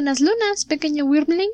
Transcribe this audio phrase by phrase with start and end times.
[0.00, 1.50] Buenas lunas, pequeño Wyrmling.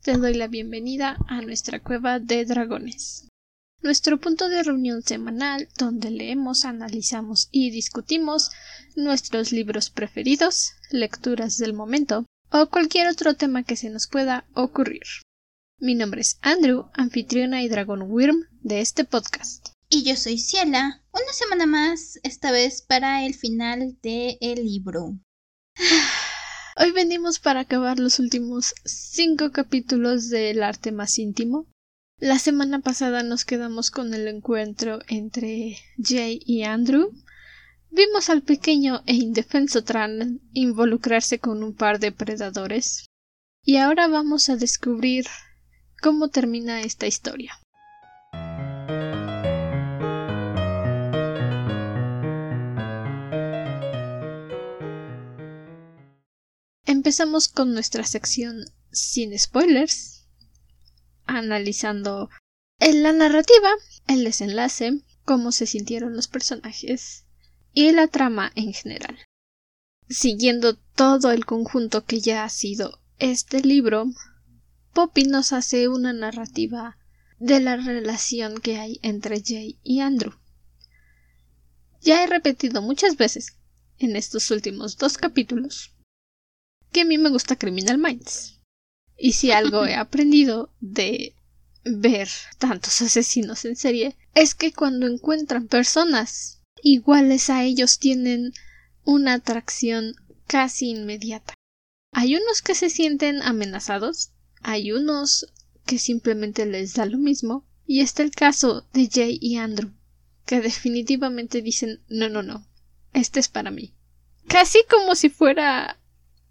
[0.00, 3.28] Te doy la bienvenida a nuestra cueva de dragones.
[3.82, 8.50] Nuestro punto de reunión semanal donde leemos, analizamos y discutimos
[8.96, 15.02] nuestros libros preferidos, lecturas del momento o cualquier otro tema que se nos pueda ocurrir.
[15.78, 19.68] Mi nombre es Andrew, anfitriona y dragón Wyrm de este podcast.
[19.90, 25.18] Y yo soy Ciela, una semana más, esta vez para el final del libro.
[26.82, 31.68] Hoy venimos para acabar los últimos cinco capítulos del arte más íntimo.
[32.18, 37.12] La semana pasada nos quedamos con el encuentro entre Jay y Andrew.
[37.92, 43.06] Vimos al pequeño e indefenso Tran involucrarse con un par de predadores.
[43.64, 45.26] Y ahora vamos a descubrir
[46.00, 47.61] cómo termina esta historia.
[56.92, 60.26] Empezamos con nuestra sección sin spoilers,
[61.24, 62.28] analizando
[62.78, 63.70] la narrativa,
[64.08, 67.24] el desenlace, cómo se sintieron los personajes
[67.72, 69.18] y la trama en general.
[70.10, 74.10] Siguiendo todo el conjunto que ya ha sido este libro,
[74.92, 76.98] Poppy nos hace una narrativa
[77.38, 80.34] de la relación que hay entre Jay y Andrew.
[82.02, 83.56] Ya he repetido muchas veces
[83.98, 85.92] en estos últimos dos capítulos
[86.92, 88.60] que a mí me gusta Criminal Minds.
[89.16, 91.34] Y si algo he aprendido de
[91.84, 98.52] ver tantos asesinos en serie es que cuando encuentran personas iguales a ellos tienen
[99.04, 100.14] una atracción
[100.46, 101.54] casi inmediata.
[102.12, 105.52] Hay unos que se sienten amenazados, hay unos
[105.86, 109.92] que simplemente les da lo mismo, y está el caso de Jay y Andrew,
[110.46, 112.66] que definitivamente dicen no, no, no,
[113.12, 113.94] este es para mí.
[114.46, 115.98] Casi como si fuera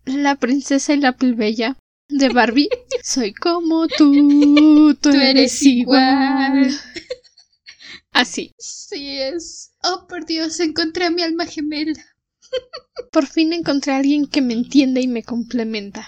[0.05, 1.77] la princesa y la plebeya
[2.09, 2.69] de Barbie.
[3.03, 6.71] Soy como tú, tú, eres igual.
[8.11, 8.53] Así.
[8.57, 9.71] Sí es.
[9.83, 11.99] Oh, por Dios, encontré a mi alma gemela.
[13.11, 16.07] Por fin encontré a alguien que me entiende y me complementa.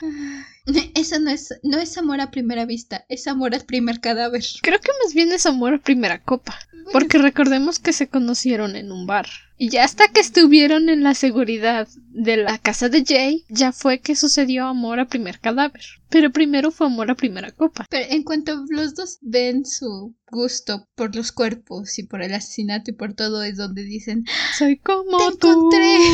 [0.95, 4.43] Eso no es, no es amor a primera vista, es amor al primer cadáver.
[4.61, 6.57] Creo que más bien es amor a primera copa.
[6.91, 9.27] Porque recordemos que se conocieron en un bar.
[9.57, 13.99] Y ya hasta que estuvieron en la seguridad de la casa de Jay, ya fue
[13.99, 15.81] que sucedió amor a primer cadáver.
[16.09, 17.85] Pero primero fue amor a primera copa.
[17.89, 22.91] Pero en cuanto los dos ven su gusto por los cuerpos y por el asesinato
[22.91, 24.25] y por todo, es donde dicen:
[24.57, 25.97] Soy como Te encontré.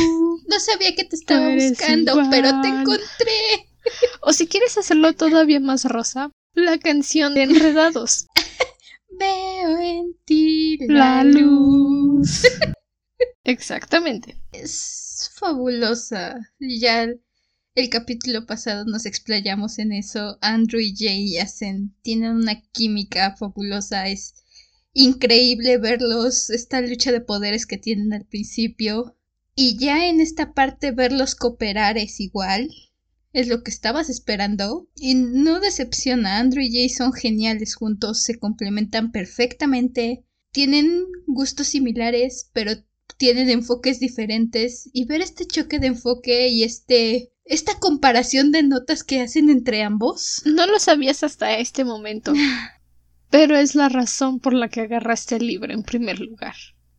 [0.48, 3.69] No sabía que te estaba buscando, pero te encontré.
[4.22, 8.26] O si quieres hacerlo todavía más rosa, la canción de Enredados.
[9.18, 12.42] Veo en ti la luz.
[13.44, 14.40] Exactamente.
[14.52, 16.38] Es fabulosa.
[16.58, 17.02] Ya
[17.74, 20.38] el, capítulo pasado nos explayamos en eso.
[20.40, 24.08] Andrew y Jay hacen, tienen una química fabulosa.
[24.08, 24.34] Es
[24.92, 29.16] increíble verlos, esta lucha de poderes que tienen al principio.
[29.54, 32.70] Y ya en esta parte verlos cooperar es igual.
[33.32, 34.88] Es lo que estabas esperando.
[34.96, 36.38] Y no decepciona.
[36.38, 40.24] Andrew y Jay son geniales juntos, se complementan perfectamente.
[40.52, 42.72] Tienen gustos similares, pero
[43.16, 49.02] tienen enfoques diferentes y ver este choque de enfoque y este esta comparación de notas
[49.02, 50.42] que hacen entre ambos.
[50.44, 52.32] No lo sabías hasta este momento.
[53.30, 56.54] pero es la razón por la que agarraste el libro en primer lugar.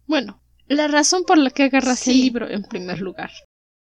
[0.08, 3.31] Bueno, la razón por la que agarraste el libro en primer lugar.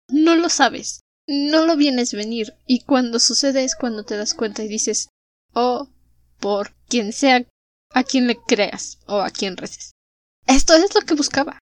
[0.09, 4.63] No lo sabes, no lo vienes venir y cuando sucede es cuando te das cuenta
[4.63, 5.09] y dices,
[5.53, 5.89] oh,
[6.39, 7.45] por quien sea
[7.93, 9.91] a quien le creas o a quien reces.
[10.45, 11.59] Esto es lo que buscaba.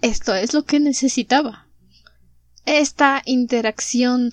[0.00, 1.68] Esto es lo que necesitaba.
[2.64, 4.30] Esta interacción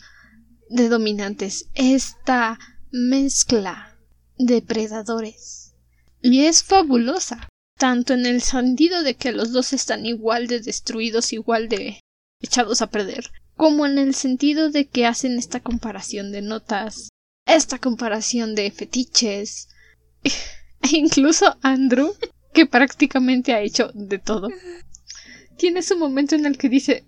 [0.70, 2.58] de dominantes, esta
[2.92, 3.98] mezcla
[4.38, 5.74] de predadores.
[6.22, 11.34] Y es fabulosa, tanto en el sentido de que los dos están igual de destruidos,
[11.34, 12.00] igual de
[12.40, 17.10] echados a perder, como en el sentido de que hacen esta comparación de notas,
[17.46, 19.70] esta comparación de fetiches,
[20.24, 22.12] e incluso Andrew,
[22.56, 24.50] que prácticamente ha hecho de todo,
[25.60, 27.06] tiene su momento en el que dice,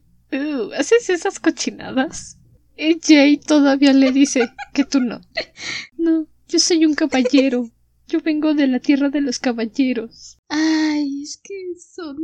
[0.78, 2.38] ¿haces esas cochinadas?
[2.78, 5.22] Y Jay todavía le dice que tú no.
[5.98, 7.72] No, yo soy un caballero.
[8.06, 10.38] Yo vengo de la tierra de los caballeros.
[10.50, 12.16] Ay, es que son...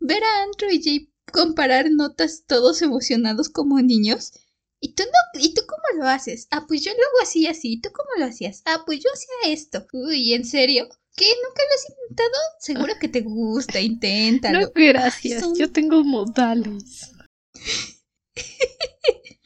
[0.00, 4.32] Ver a Andrew y Jay comparar notas todos emocionados como niños.
[4.80, 5.40] ¿Y tú no?
[5.40, 6.46] ¿Y tú cómo lo haces?
[6.50, 7.80] Ah, pues yo lo hago así, así.
[7.80, 8.62] ¿Tú cómo lo hacías?
[8.64, 9.86] Ah, pues yo hacía esto.
[9.92, 10.88] Uy, ¿en serio?
[11.16, 11.26] ¿Qué?
[11.44, 12.42] ¿Nunca lo has intentado?
[12.60, 14.60] Seguro que te gusta, inténtalo.
[14.60, 15.44] No, gracias.
[15.56, 17.12] Yo tengo modales.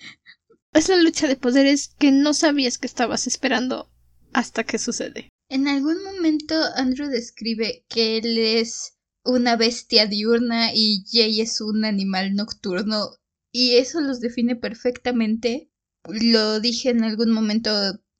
[0.74, 3.90] Es la lucha de poderes que no sabías que estabas esperando
[4.32, 5.28] hasta que sucede.
[5.50, 8.94] En algún momento Andrew describe que él es
[9.24, 13.10] una bestia diurna y Jay es un animal nocturno.
[13.52, 15.70] Y eso los define perfectamente.
[16.04, 17.70] Lo dije en algún momento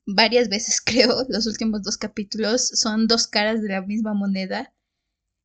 [0.07, 2.69] varias veces creo, los últimos dos capítulos.
[2.69, 4.75] Son dos caras de la misma moneda.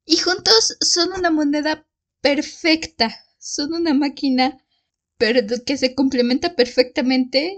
[0.05, 1.87] Y juntos son una moneda
[2.21, 4.57] perfecta, son una máquina
[5.17, 7.57] pero que se complementa perfectamente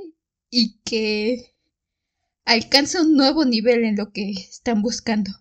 [0.50, 1.56] y que
[2.46, 5.31] alcanza un nuevo nivel en lo que están buscando,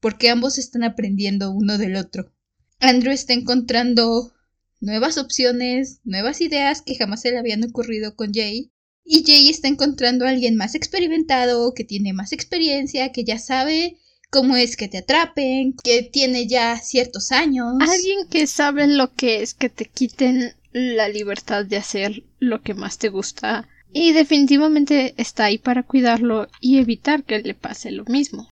[0.00, 2.32] porque ambos están aprendiendo uno del otro.
[2.80, 4.32] Andrew está encontrando
[4.80, 8.70] nuevas opciones, nuevas ideas que jamás se le habían ocurrido con Jay,
[9.04, 13.96] y Jay está encontrando a alguien más experimentado, que tiene más experiencia, que ya sabe
[14.30, 17.74] cómo es que te atrapen, que tiene ya ciertos años.
[17.80, 22.74] Alguien que sabe lo que es que te quiten la libertad de hacer lo que
[22.74, 28.04] más te gusta y definitivamente está ahí para cuidarlo y evitar que le pase lo
[28.04, 28.50] mismo.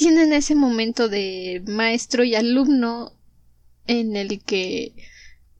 [0.00, 3.12] Tienen ese momento de maestro y alumno
[3.86, 4.94] en el que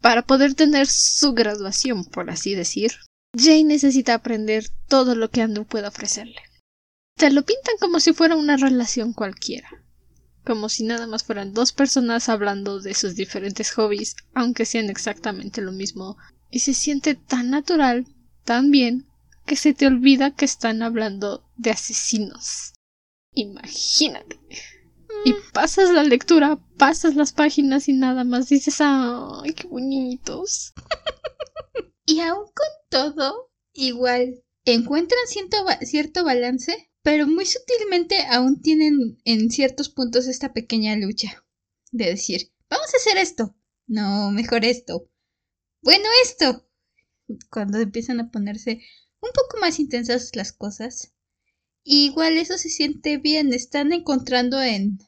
[0.01, 2.93] para poder tener su graduación, por así decir,
[3.37, 6.41] Jay necesita aprender todo lo que Andrew puede ofrecerle.
[7.19, 9.69] Te lo pintan como si fuera una relación cualquiera,
[10.43, 15.61] como si nada más fueran dos personas hablando de sus diferentes hobbies, aunque sean exactamente
[15.61, 16.17] lo mismo,
[16.51, 18.07] y se siente tan natural,
[18.47, 19.05] tan bien,
[19.45, 22.73] que se te olvida que están hablando de asesinos.
[23.33, 24.39] Imagínate.
[25.25, 30.73] Y pasas la lectura, pasas las páginas y nada más dices, ¡ay, qué bonitos!
[32.07, 39.51] y aún con todo, igual, encuentran cierto, cierto balance, pero muy sutilmente aún tienen en
[39.51, 41.45] ciertos puntos esta pequeña lucha.
[41.93, 43.57] De decir, vamos a hacer esto.
[43.87, 45.11] No, mejor esto.
[45.83, 46.69] Bueno, esto.
[47.51, 48.81] Cuando empiezan a ponerse
[49.21, 51.13] un poco más intensas las cosas.
[51.85, 54.99] Igual eso se siente bien, están encontrando en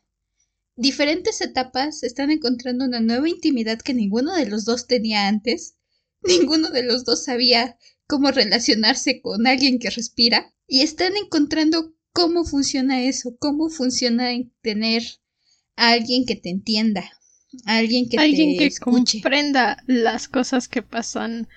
[0.77, 5.77] diferentes etapas, están encontrando una nueva intimidad que ninguno de los dos tenía antes.
[6.23, 7.77] Ninguno de los dos sabía
[8.07, 10.55] cómo relacionarse con alguien que respira.
[10.69, 14.31] Y están encontrando cómo funciona eso, cómo funciona
[14.61, 15.03] tener
[15.77, 17.11] a alguien que te entienda,
[17.65, 21.49] alguien que alguien que comprenda las cosas que pasan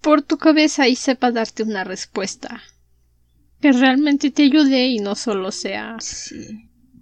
[0.00, 2.62] por tu cabeza y sepa darte una respuesta
[3.60, 5.96] que realmente te ayude y no solo sea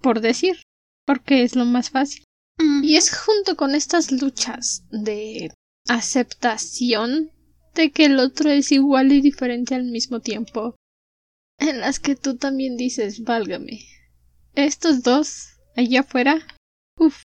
[0.01, 0.63] por decir,
[1.05, 2.25] porque es lo más fácil.
[2.83, 5.53] Y es junto con estas luchas de
[5.89, 7.31] aceptación
[7.75, 10.77] de que el otro es igual y diferente al mismo tiempo,
[11.59, 13.81] en las que tú también dices, válgame,
[14.55, 16.39] estos dos allá afuera,
[16.99, 17.23] uff,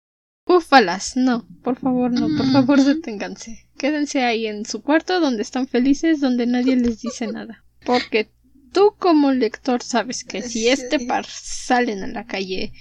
[0.47, 3.69] ufalas, no, por favor, no, por favor, deténganse.
[3.77, 7.63] Quédense ahí en su cuarto donde están felices, donde nadie les dice nada.
[7.85, 8.29] Porque
[8.71, 12.73] tú como lector sabes que si este par salen a la calle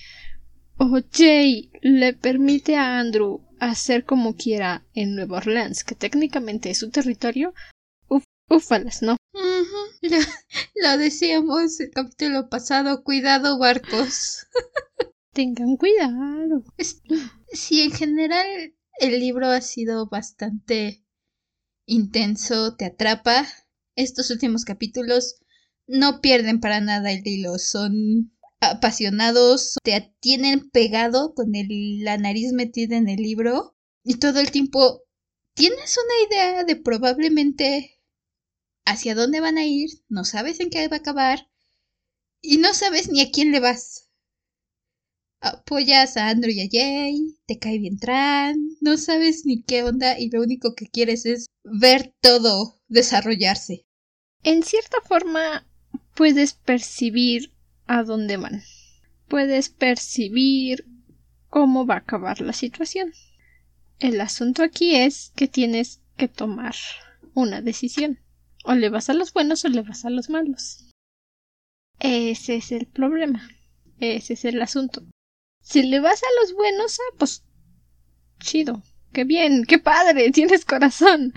[0.79, 6.79] o Jay le permite a Andrew hacer como quiera en Nueva Orleans, que técnicamente es
[6.79, 7.52] su territorio,
[8.08, 9.17] uf, ufalas, ¿no?
[10.75, 14.47] lo, decíamos el capítulo pasado, cuidado barcos.
[15.33, 16.64] Tengan cuidado.
[17.52, 18.47] Sí, en general
[19.00, 21.04] el libro ha sido bastante
[21.87, 23.47] intenso, te atrapa.
[23.97, 25.40] Estos últimos capítulos
[25.88, 28.30] no pierden para nada el hilo, son
[28.61, 35.02] apasionados, te tienen pegado con la nariz metida en el libro y todo el tiempo
[35.54, 38.00] tienes una idea de probablemente
[38.85, 41.49] hacia dónde van a ir, no sabes en qué va a acabar
[42.40, 44.11] y no sabes ni a quién le vas.
[45.40, 50.18] Apoyas a Andrew y a Jay, te cae bien Tran, no sabes ni qué onda
[50.18, 53.87] y lo único que quieres es ver todo desarrollarse.
[54.42, 55.67] En cierta forma
[56.18, 57.52] puedes percibir
[57.87, 58.64] a dónde van.
[59.28, 60.84] Puedes percibir
[61.48, 63.12] cómo va a acabar la situación.
[64.00, 66.75] El asunto aquí es que tienes que tomar
[67.34, 68.18] una decisión.
[68.64, 70.90] O le vas a los buenos o le vas a los malos.
[72.00, 73.48] Ese es el problema.
[74.00, 75.04] Ese es el asunto.
[75.62, 77.44] Si le vas a los buenos, ah, pues
[78.40, 78.82] chido,
[79.12, 81.32] qué bien, qué padre, tienes corazón.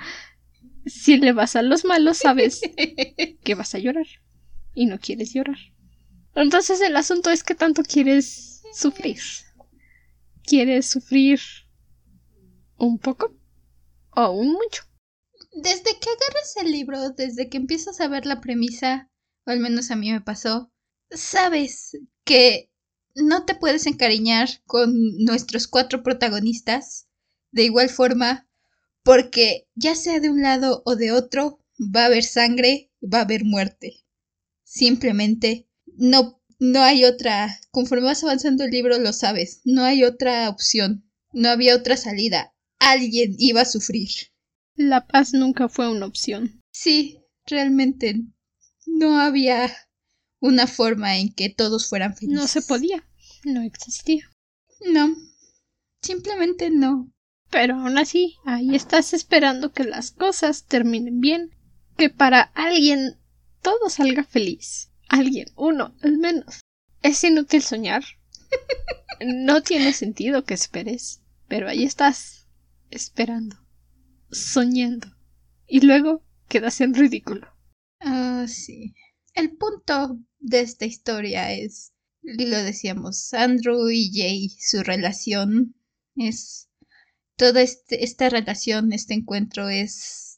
[0.88, 2.61] Si le vas a los malos, sabes
[3.43, 4.07] que vas a llorar
[4.74, 5.58] y no quieres llorar.
[6.36, 9.20] Entonces el asunto es que tanto quieres sufrir.
[10.44, 11.40] ¿Quieres sufrir
[12.78, 13.36] un poco
[14.16, 14.84] o un mucho?
[15.54, 19.10] Desde que agarras el libro, desde que empiezas a ver la premisa,
[19.46, 20.72] o al menos a mí me pasó,
[21.10, 22.72] sabes que
[23.16, 27.10] no te puedes encariñar con nuestros cuatro protagonistas
[27.51, 28.48] de igual forma
[29.04, 33.24] porque ya sea de un lado o de otro va a haber sangre va a
[33.24, 34.00] haber muerte.
[34.74, 37.60] Simplemente no, no hay otra.
[37.72, 42.56] Conforme vas avanzando el libro lo sabes, no hay otra opción, no había otra salida.
[42.80, 44.08] Alguien iba a sufrir.
[44.75, 46.63] La paz nunca fue una opción.
[46.72, 48.22] Sí, realmente
[48.86, 49.75] no había
[50.40, 52.42] una forma en que todos fueran felices.
[52.42, 53.06] No se podía,
[53.44, 54.32] no existía.
[54.88, 55.13] No,
[56.01, 57.12] simplemente no.
[57.50, 61.51] Pero aún así, ahí estás esperando que las cosas terminen bien,
[61.98, 63.21] que para alguien
[63.62, 64.91] todo salga feliz.
[65.10, 66.62] Alguien, uno, al menos.
[67.01, 68.03] Es inútil soñar.
[69.25, 72.48] no tiene sentido que esperes, pero ahí estás,
[72.89, 73.58] esperando,
[74.32, 75.08] soñando.
[75.68, 77.48] Y luego quedas en ridículo.
[78.00, 78.94] Ah, sí.
[79.34, 85.75] El punto de esta historia es, lo decíamos, Andrew y Jay, su relación
[86.15, 86.70] es
[87.38, 90.30] toda este, esta relación, este encuentro es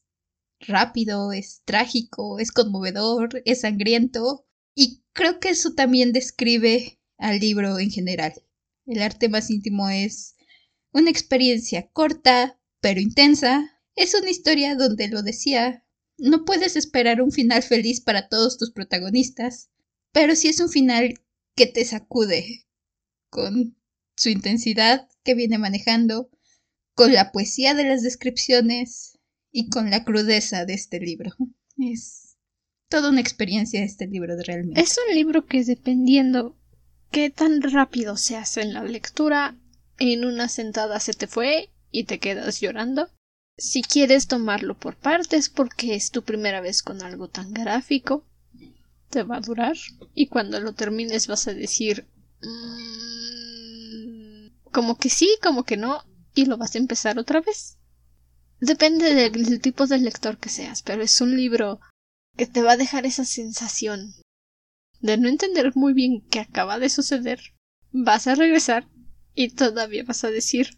[0.68, 7.80] rápido, es trágico, es conmovedor, es sangriento y creo que eso también describe al libro
[7.80, 8.34] en general.
[8.86, 10.36] El arte más íntimo es
[10.92, 13.80] una experiencia corta pero intensa.
[13.96, 15.86] Es una historia donde lo decía,
[16.18, 19.70] no puedes esperar un final feliz para todos tus protagonistas,
[20.12, 21.22] pero sí es un final
[21.56, 22.68] que te sacude
[23.30, 23.78] con
[24.18, 26.30] su intensidad que viene manejando,
[26.94, 29.13] con la poesía de las descripciones
[29.54, 31.32] y con la crudeza de este libro.
[31.78, 32.36] Es
[32.90, 34.82] toda una experiencia este libro de realmente.
[34.82, 36.58] Es un libro que dependiendo
[37.12, 39.56] qué tan rápido se hace en la lectura,
[40.00, 43.10] en una sentada se te fue y te quedas llorando.
[43.56, 48.26] Si quieres tomarlo por partes porque es tu primera vez con algo tan gráfico,
[49.12, 49.78] te va a durar
[50.16, 52.08] y cuando lo termines vas a decir
[52.42, 53.12] mm,
[54.72, 57.78] como que sí, como que no, y lo vas a empezar otra vez.
[58.66, 61.82] Depende del, tipo de lector que seas, pero es un libro
[62.38, 64.14] que te va a dejar esa sensación
[65.02, 67.42] de no entender muy bien qué acaba de suceder.
[67.92, 68.88] Vas a regresar
[69.36, 70.78] y todavía vas a decir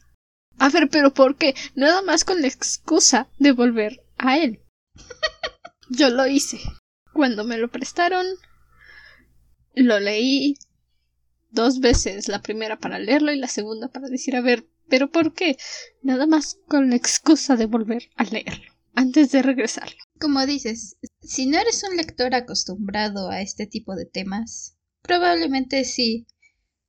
[0.58, 1.54] a ver, pero ¿por qué?
[1.76, 4.64] Nada más con la excusa de volver a él.
[5.90, 6.60] Yo lo hice.
[7.14, 8.26] Cuando me lo prestaron,
[9.76, 10.58] lo leí
[11.52, 15.34] dos veces, la primera para leerlo y la segunda para decir, a ver, ¿Pero por
[15.34, 15.58] qué?
[16.02, 19.98] Nada más con la excusa de volver a leerlo, antes de regresarlo.
[20.20, 26.28] Como dices, si no eres un lector acostumbrado a este tipo de temas, probablemente sí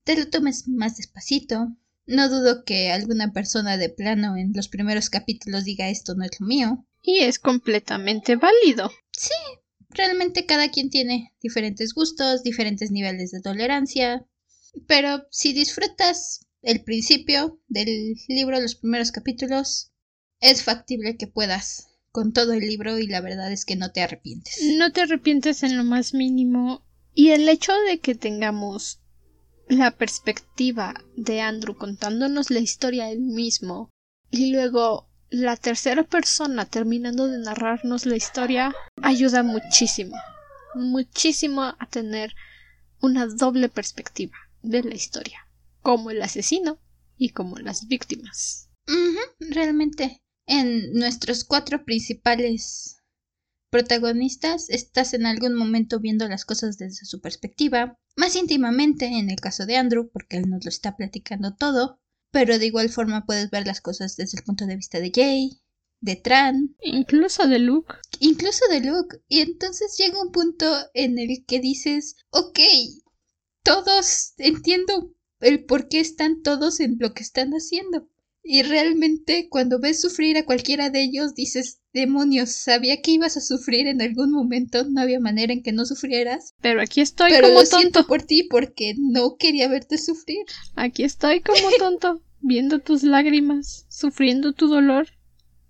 [0.05, 1.77] te lo tomes más despacito.
[2.07, 6.39] No dudo que alguna persona de plano en los primeros capítulos diga esto no es
[6.39, 6.87] lo mío.
[7.03, 8.93] Y es completamente válido.
[9.11, 9.35] Sí,
[9.91, 14.25] realmente cada quien tiene diferentes gustos, diferentes niveles de tolerancia.
[14.87, 19.93] Pero si disfrutas el principio del libro, los primeros capítulos,
[20.41, 24.03] es factible que puedas con todo el libro y la verdad es que no te
[24.03, 24.59] arrepientes.
[24.77, 29.01] No te arrepientes en lo más mínimo y el hecho de que tengamos
[29.69, 33.91] la perspectiva de Andrew contándonos la historia él mismo
[34.33, 40.17] y luego la tercera persona terminando de narrarnos la historia ayuda muchísimo,
[40.75, 42.35] muchísimo a tener
[43.01, 45.46] una doble perspectiva de la historia
[45.87, 46.81] como el asesino
[47.17, 48.71] y como las víctimas.
[49.39, 52.97] realmente, en nuestros cuatro principales
[53.71, 59.39] protagonistas estás en algún momento viendo las cosas desde su perspectiva, más íntimamente en el
[59.39, 62.01] caso de Andrew, porque él nos lo está platicando todo,
[62.33, 65.61] pero de igual forma puedes ver las cosas desde el punto de vista de Jay,
[66.01, 67.95] de Tran, incluso de Luke.
[68.19, 69.19] Incluso de Luke.
[69.29, 72.59] Y entonces llega un punto en el que dices, ok,
[73.63, 78.09] todos entiendo el por qué están todos en lo que están haciendo.
[78.49, 83.41] Y realmente cuando ves sufrir a cualquiera de ellos dices, demonios, sabía que ibas a
[83.41, 86.55] sufrir en algún momento, no había manera en que no sufrieras.
[86.61, 87.79] Pero aquí estoy Pero como lo tonto.
[87.81, 90.47] siento por ti porque no quería verte sufrir.
[90.77, 95.09] Aquí estoy como tonto, viendo tus lágrimas, sufriendo tu dolor.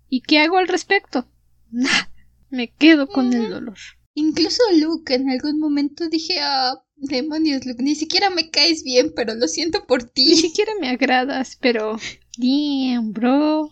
[0.07, 1.27] ¿Y qué hago al respecto?
[1.71, 2.11] Nada.
[2.49, 3.77] Me quedo con el dolor.
[4.13, 9.33] Incluso Luke en algún momento dije, ah, demonios, Luke, ni siquiera me caes bien, pero
[9.35, 10.25] lo siento por ti.
[10.25, 11.97] Ni siquiera me agradas, pero...
[12.37, 13.69] Damn, bro.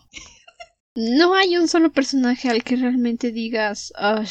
[0.95, 4.23] No hay un solo personaje al que realmente digas, ah,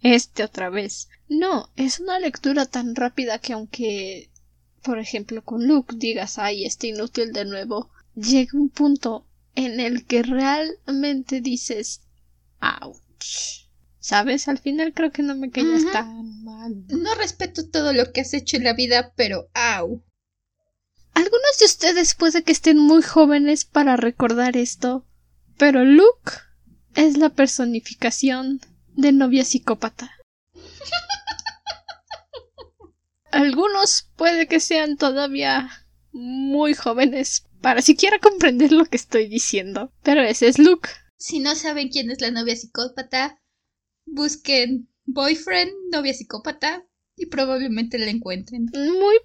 [0.00, 1.08] este otra vez.
[1.28, 4.30] No, es una lectura tan rápida que aunque,
[4.82, 10.06] por ejemplo, con Luke digas, ay, este inútil de nuevo, llega un punto en el
[10.06, 12.02] que realmente dices,
[12.60, 13.65] ouch.
[14.06, 14.46] ¿Sabes?
[14.46, 16.84] Al final creo que no me caías tan mal.
[16.90, 20.04] No respeto todo lo que has hecho en la vida, pero au.
[21.12, 25.04] Algunos de ustedes puede que estén muy jóvenes para recordar esto,
[25.58, 26.30] pero Luke
[26.94, 28.60] es la personificación
[28.94, 30.12] de novia psicópata.
[33.32, 35.68] algunos puede que sean todavía
[36.12, 39.90] muy jóvenes para siquiera comprender lo que estoy diciendo.
[40.04, 40.90] Pero ese es Luke.
[41.18, 43.40] Si no saben quién es la novia psicópata,
[44.06, 46.84] busquen boyfriend, novia psicópata,
[47.16, 48.70] y probablemente la encuentren.
[48.72, 49.16] Muy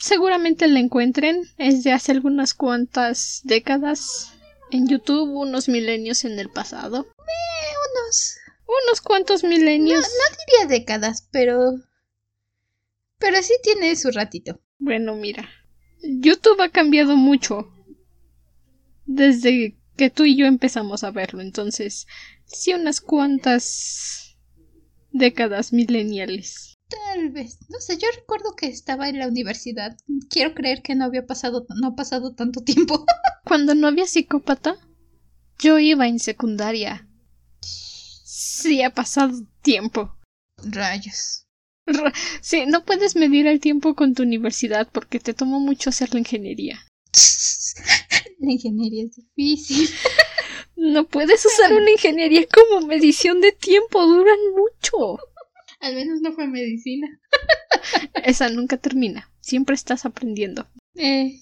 [0.00, 1.42] seguramente la encuentren.
[1.58, 4.34] Es de hace algunas cuantas décadas.
[4.72, 7.06] En YouTube, unos milenios en el pasado.
[7.18, 8.36] Eh, unos.
[8.86, 10.00] Unos cuantos milenios.
[10.00, 11.72] No, no diría décadas, pero.
[13.18, 14.60] Pero sí tiene su ratito.
[14.78, 15.48] Bueno, mira.
[16.02, 17.68] YouTube ha cambiado mucho.
[19.06, 21.40] Desde que tú y yo empezamos a verlo.
[21.40, 22.06] Entonces,
[22.46, 24.29] sí, unas cuantas
[25.12, 26.78] décadas mileniales.
[26.88, 27.58] Tal vez.
[27.68, 29.96] No sé, yo recuerdo que estaba en la universidad.
[30.28, 33.04] Quiero creer que no había pasado, no ha pasado tanto tiempo.
[33.44, 34.76] Cuando no había psicópata,
[35.58, 37.06] yo iba en secundaria.
[37.62, 40.16] Sí, ha pasado tiempo.
[40.58, 41.46] Rayos.
[41.86, 46.12] Ra- Sí, no puedes medir el tiempo con tu universidad porque te tomó mucho hacer
[46.12, 46.80] la ingeniería.
[48.38, 49.88] La ingeniería es difícil.
[50.82, 55.18] No puedes usar una ingeniería como medición de tiempo, duran mucho.
[55.78, 57.06] Al menos no fue medicina.
[58.24, 60.70] Esa nunca termina, siempre estás aprendiendo.
[60.94, 61.38] Eh,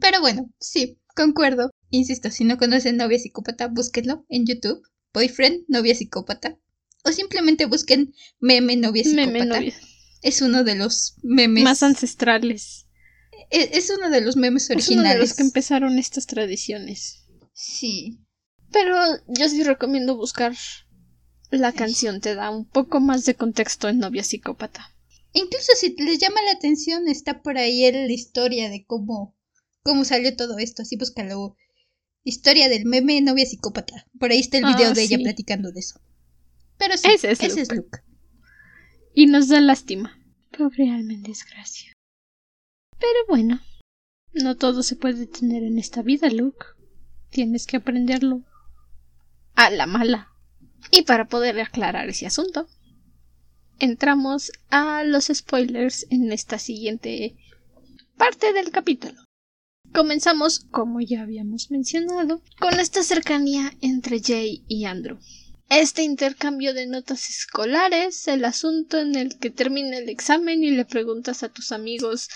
[0.00, 1.70] pero bueno, sí, concuerdo.
[1.90, 4.80] Insisto, si no conocen novia psicópata, búsquenlo en YouTube.
[5.12, 6.56] Boyfriend, novia psicópata.
[7.04, 9.30] O simplemente busquen meme novia psicópata.
[9.30, 9.74] Meme novia.
[10.22, 11.62] Es uno de los memes.
[11.62, 12.86] Más ancestrales.
[13.50, 15.12] es, es uno de los memes Es uno originales.
[15.12, 17.23] de los que empezaron estas tradiciones.
[17.54, 18.20] Sí.
[18.70, 18.96] Pero
[19.28, 20.54] yo sí recomiendo buscar
[21.50, 24.90] la canción, te da un poco más de contexto en novia psicópata.
[25.32, 29.36] Incluso si les llama la atención, está por ahí la historia de cómo,
[29.82, 30.82] cómo salió todo esto.
[30.82, 31.56] Así búscalo.
[32.24, 34.06] Historia del meme novia psicópata.
[34.18, 36.00] Por ahí está el video Ah, de ella platicando de eso.
[36.78, 37.76] Pero sí, Ese es ese es Luke.
[37.76, 37.98] Luke.
[39.14, 40.18] Y nos da lástima.
[40.56, 41.92] Pobre alma en desgracia.
[42.98, 43.60] Pero bueno,
[44.32, 46.64] no todo se puede tener en esta vida, Luke.
[47.34, 48.42] Tienes que aprenderlo
[49.56, 50.28] a la mala.
[50.92, 52.68] Y para poder aclarar ese asunto,
[53.80, 57.34] entramos a los spoilers en esta siguiente
[58.16, 59.20] parte del capítulo.
[59.92, 65.18] Comenzamos, como ya habíamos mencionado, con esta cercanía entre Jay y Andrew.
[65.68, 70.84] Este intercambio de notas escolares, el asunto en el que termina el examen y le
[70.84, 72.28] preguntas a tus amigos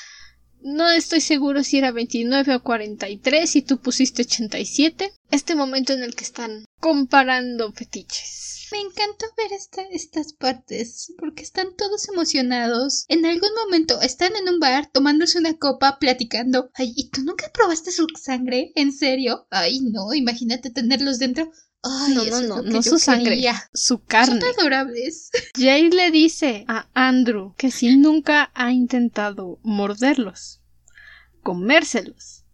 [0.62, 5.12] no estoy seguro si era 29 o 43 y tú pusiste 87.
[5.30, 8.68] Este momento en el que están comparando fetiches.
[8.70, 13.06] Me encantó ver esta, estas partes, porque están todos emocionados.
[13.08, 16.70] En algún momento están en un bar tomándose una copa, platicando.
[16.74, 18.72] Ay, ¿y tú nunca probaste su sangre?
[18.74, 19.46] ¿En serio?
[19.50, 21.50] Ay, no, imagínate tenerlos dentro.
[21.82, 23.70] Ay, no, no, no, no yo su sangre, quería.
[23.72, 24.40] su carne.
[24.40, 25.30] Son adorables.
[25.56, 30.60] Jay le dice a Andrew que si nunca ha intentado morderlos,
[31.42, 32.44] comérselos.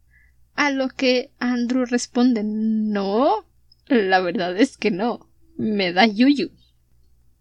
[0.54, 3.44] A lo que Andrew responde no,
[3.86, 6.50] la verdad es que no, me da yuyu.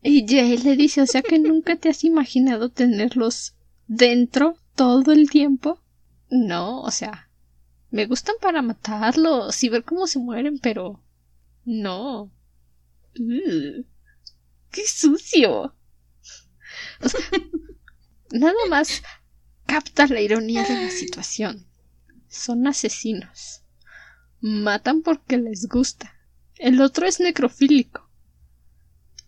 [0.01, 3.55] Y Jay le dice, o sea que nunca te has imaginado tenerlos
[3.87, 5.79] dentro todo el tiempo.
[6.29, 7.29] No, o sea,
[7.91, 10.99] me gustan para matarlos y ver cómo se mueren, pero
[11.65, 12.31] no.
[13.19, 13.85] Ugh.
[14.71, 15.75] ¡Qué sucio!
[17.01, 17.19] O sea,
[18.31, 19.03] nada más
[19.65, 21.67] capta la ironía de la situación.
[22.27, 23.61] Son asesinos.
[24.41, 26.13] Matan porque les gusta.
[26.57, 28.09] El otro es necrofílico.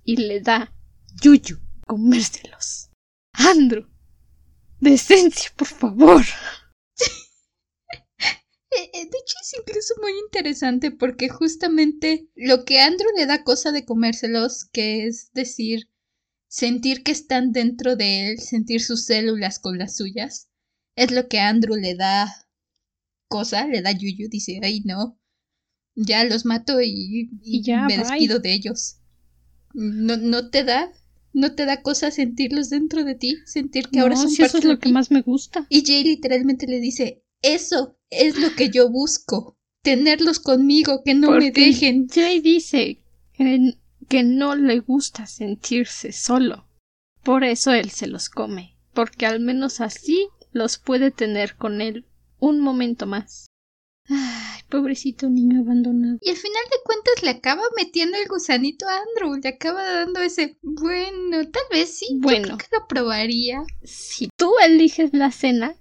[0.03, 0.73] Y le da
[1.21, 2.89] yuyu comérselos.
[3.33, 3.87] Andrew.
[4.79, 6.23] Decencia, por favor.
[8.77, 13.43] Eh, eh, De hecho, es incluso muy interesante porque justamente lo que Andrew le da
[13.43, 15.89] cosa de comérselos, que es decir,
[16.47, 20.49] sentir que están dentro de él, sentir sus células con las suyas,
[20.95, 22.33] es lo que Andrew le da
[23.29, 25.19] cosa, le da yuyu, dice, ay no,
[25.95, 27.99] ya los mato y, y Y ya, me bye".
[27.99, 28.97] despido de ellos.
[29.73, 30.91] No, no te da,
[31.33, 34.59] no te da cosa sentirlos dentro de ti, sentir que ahora son si eso parte
[34.59, 34.93] es de lo que ti.
[34.93, 35.67] más me gusta.
[35.69, 41.31] Y Jay literalmente le dice, eso es lo que yo busco, tenerlos conmigo, que no
[41.31, 42.07] me dejen.
[42.09, 43.03] Jay dice
[43.33, 43.75] que,
[44.07, 46.67] que no le gusta sentirse solo.
[47.23, 48.77] Por eso él se los come.
[48.93, 52.05] Porque al menos así los puede tener con él
[52.39, 53.47] un momento más.
[54.07, 56.17] Ay, pobrecito niño abandonado.
[56.21, 60.21] Y al final de cuentas le acaba metiendo el gusanito a Andrew, le acaba dando
[60.21, 62.45] ese, bueno, tal vez sí, yo Bueno.
[62.45, 63.63] creo que lo probaría.
[63.83, 65.75] Si tú eliges la cena,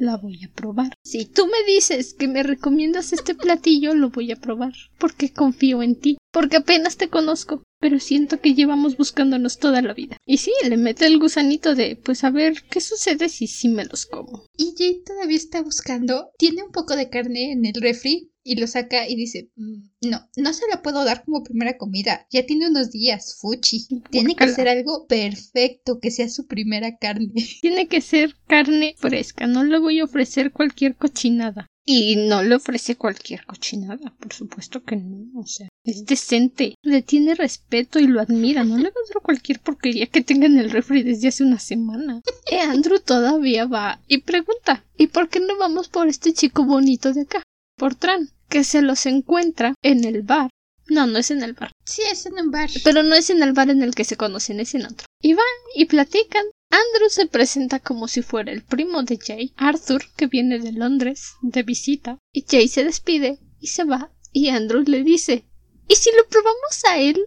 [0.00, 0.94] la voy a probar.
[1.04, 5.82] Si tú me dices que me recomiendas este platillo, lo voy a probar, porque confío
[5.82, 10.16] en ti, porque apenas te conozco, pero siento que llevamos buscándonos toda la vida.
[10.26, 13.84] Y sí, le mete el gusanito de, pues a ver, ¿qué sucede si sí me
[13.84, 14.44] los como?
[14.56, 18.66] Y Jay todavía está buscando, tiene un poco de carne en el refri y lo
[18.66, 22.68] saca y dice, "Mm, no, no se lo puedo dar como primera comida, ya tiene
[22.68, 23.86] unos días, fuchi.
[24.10, 27.32] Tiene que ser algo perfecto, que sea su primera carne.
[27.62, 31.66] Tiene que ser carne fresca, no le voy a ofrecer cualquier cochinada.
[31.84, 37.02] Y no le ofrece cualquier cochinada, por supuesto que no, o sea, es decente, le
[37.02, 40.58] tiene respeto y lo admira, no le va a dar cualquier porquería que tenga en
[40.58, 42.20] el refri desde hace una semana.
[42.50, 47.12] Y Andrew todavía va y pregunta, ¿y por qué no vamos por este chico bonito
[47.12, 47.42] de acá?
[47.80, 50.50] Por Tran, que se los encuentra en el bar.
[50.88, 51.72] No, no es en el bar.
[51.86, 52.68] Sí, es en un bar.
[52.84, 55.06] Pero no es en el bar en el que se conocen, es en otro.
[55.22, 56.44] Y van y platican.
[56.68, 61.32] Andrew se presenta como si fuera el primo de Jay, Arthur, que viene de Londres,
[61.40, 65.46] de visita, y Jay se despide y se va, y Andrew le dice
[65.88, 67.18] ¿Y si lo probamos a él?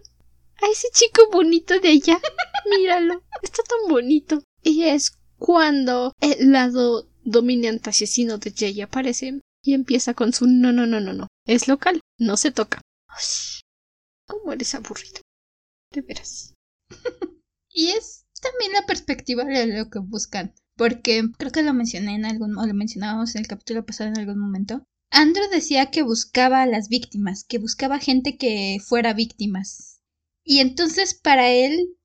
[0.62, 2.20] A ese chico bonito de allá.
[2.70, 4.44] Míralo, está tan bonito.
[4.62, 10.72] Y es cuando el lado dominante asesino de Jay aparece y empieza con su no,
[10.72, 11.28] no, no, no, no.
[11.46, 12.80] Es local, no se toca.
[14.28, 15.20] ¿Cómo eres aburrido?
[15.92, 16.54] De veras.
[17.76, 20.54] Y es también la perspectiva de lo que buscan.
[20.76, 24.18] Porque creo que lo mencioné en algún o lo mencionábamos en el capítulo pasado en
[24.18, 24.84] algún momento.
[25.10, 30.00] Andrew decía que buscaba a las víctimas, que buscaba gente que fuera víctimas.
[30.44, 31.96] Y entonces para él,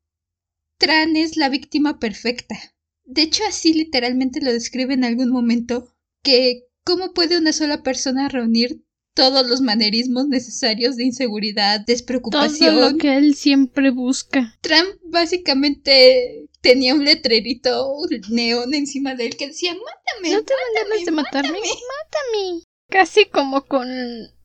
[0.79, 2.55] Tran es la víctima perfecta.
[3.03, 5.93] De hecho, así literalmente lo describe en algún momento,
[6.23, 8.81] que cómo puede una sola persona reunir
[9.13, 12.73] todos los manerismos necesarios de inseguridad, despreocupación.
[12.73, 14.57] Todo lo que él siempre busca.
[14.61, 17.95] Trump básicamente tenía un letrerito
[18.31, 20.33] neón encima de él que decía, mátame.
[20.33, 21.59] ¿No te ganas de matarme?
[21.59, 22.63] Mátame.
[22.89, 23.87] Casi como con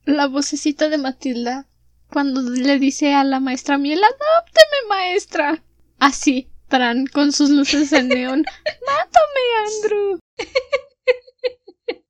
[0.04, 1.66] la vocecita de Matilda
[2.12, 5.64] cuando le dice a la maestra Miel, adópteme maestra.
[5.98, 8.44] Así, Tran con sus luces de neón.
[8.86, 10.18] Mátame, Andrew.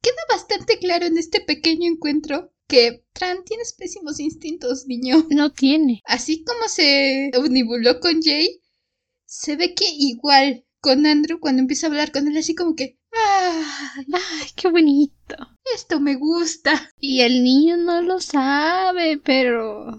[0.05, 5.25] Queda bastante claro en este pequeño encuentro que Tran tienes pésimos instintos, niño.
[5.31, 6.03] No tiene.
[6.05, 8.61] Así como se unibuló con Jay,
[9.25, 12.99] se ve que igual con Andrew cuando empieza a hablar con él así como que,
[13.13, 15.37] ¡ay, Ay, qué bonito.
[15.75, 16.91] esto me gusta!
[16.99, 19.99] Y el niño no lo sabe, pero...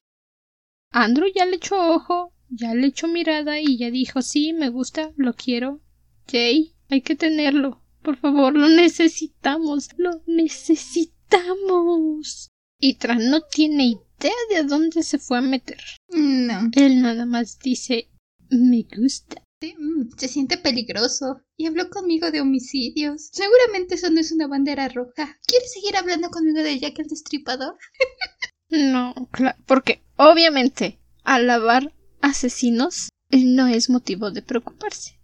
[0.91, 5.13] Andrew ya le echó ojo, ya le echó mirada y ya dijo, sí, me gusta,
[5.17, 5.81] lo quiero.
[6.27, 7.81] Jay, hay que tenerlo.
[8.05, 12.49] Por favor, lo necesitamos, lo necesitamos.
[12.79, 15.79] Y Tran no tiene idea de a dónde se fue a meter.
[16.09, 18.09] No, Él nada más dice,
[18.49, 19.41] me gusta.
[19.59, 23.29] sí, mm, se siente peligroso y habló conmigo de homicidios.
[23.31, 25.39] Seguramente eso no es una bandera roja.
[25.47, 27.75] ¿Quieres seguir hablando conmigo de Jack el Destripador?
[28.67, 35.19] No, claro, porque obviamente alabar asesinos no es motivo de preocuparse.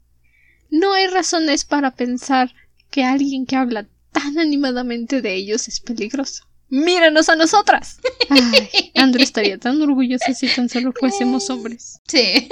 [0.69, 2.53] No hay razones para pensar
[2.91, 6.43] que alguien que habla tan animadamente de ellos es peligroso.
[6.69, 7.99] ¡Míranos a nosotras!
[8.29, 11.99] Ay, Andrew estaría tan orgulloso si tan solo fuésemos hombres.
[12.07, 12.47] Sí.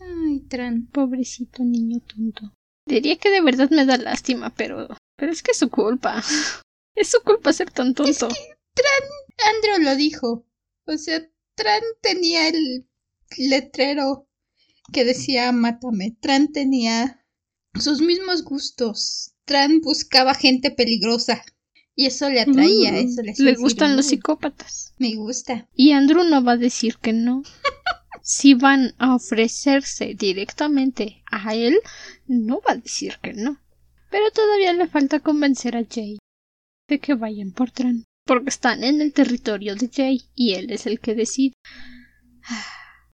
[0.00, 0.86] Ay, Tran.
[0.86, 2.52] Pobrecito niño tonto.
[2.86, 4.88] Diría que de verdad me da lástima, pero.
[5.16, 6.22] Pero es que es su culpa.
[6.94, 8.28] Es su culpa ser tan tonto.
[8.28, 10.46] Andrew lo dijo.
[10.86, 12.86] O sea, Tran tenía el
[13.36, 14.28] letrero
[14.92, 16.16] que decía mátame.
[16.20, 17.23] Tran tenía
[17.78, 19.32] sus mismos gustos.
[19.44, 21.42] Tran buscaba gente peligrosa.
[21.96, 24.94] Y eso le atraía, Mm, eso le gustan los "Mm, psicópatas.
[24.98, 25.68] Me gusta.
[25.74, 27.42] Y Andrew no va a decir que no.
[28.26, 31.78] Si van a ofrecerse directamente a él,
[32.26, 33.60] no va a decir que no.
[34.10, 36.16] Pero todavía le falta convencer a Jay
[36.88, 38.04] de que vayan por Tran.
[38.24, 41.52] Porque están en el territorio de Jay y él es el que decide.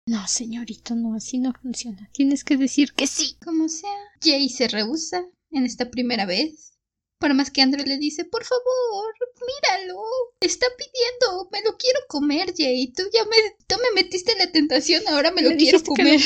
[0.08, 2.08] No, señorito, no, así no funciona.
[2.14, 3.36] Tienes que decir que sí.
[3.44, 6.78] Como sea, Jay se rehúsa en esta primera vez.
[7.18, 10.00] Por más que Andrew le dice, por favor, míralo.
[10.40, 12.90] Está pidiendo, me lo quiero comer, Jay.
[12.90, 16.20] Tú ya me, tú me metiste en la tentación, ahora me lo quiero que comer.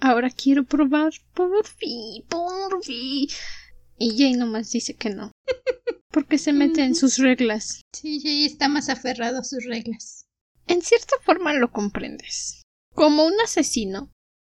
[0.00, 1.12] Ahora quiero probar.
[1.34, 3.28] Por fin, por fin.
[3.98, 5.30] Y Jay nomás dice que no.
[6.10, 7.82] Porque se mete en sus reglas.
[7.92, 10.24] Sí, Jay está más aferrado a sus reglas.
[10.66, 12.62] En cierta forma lo comprendes.
[12.96, 14.10] Como un asesino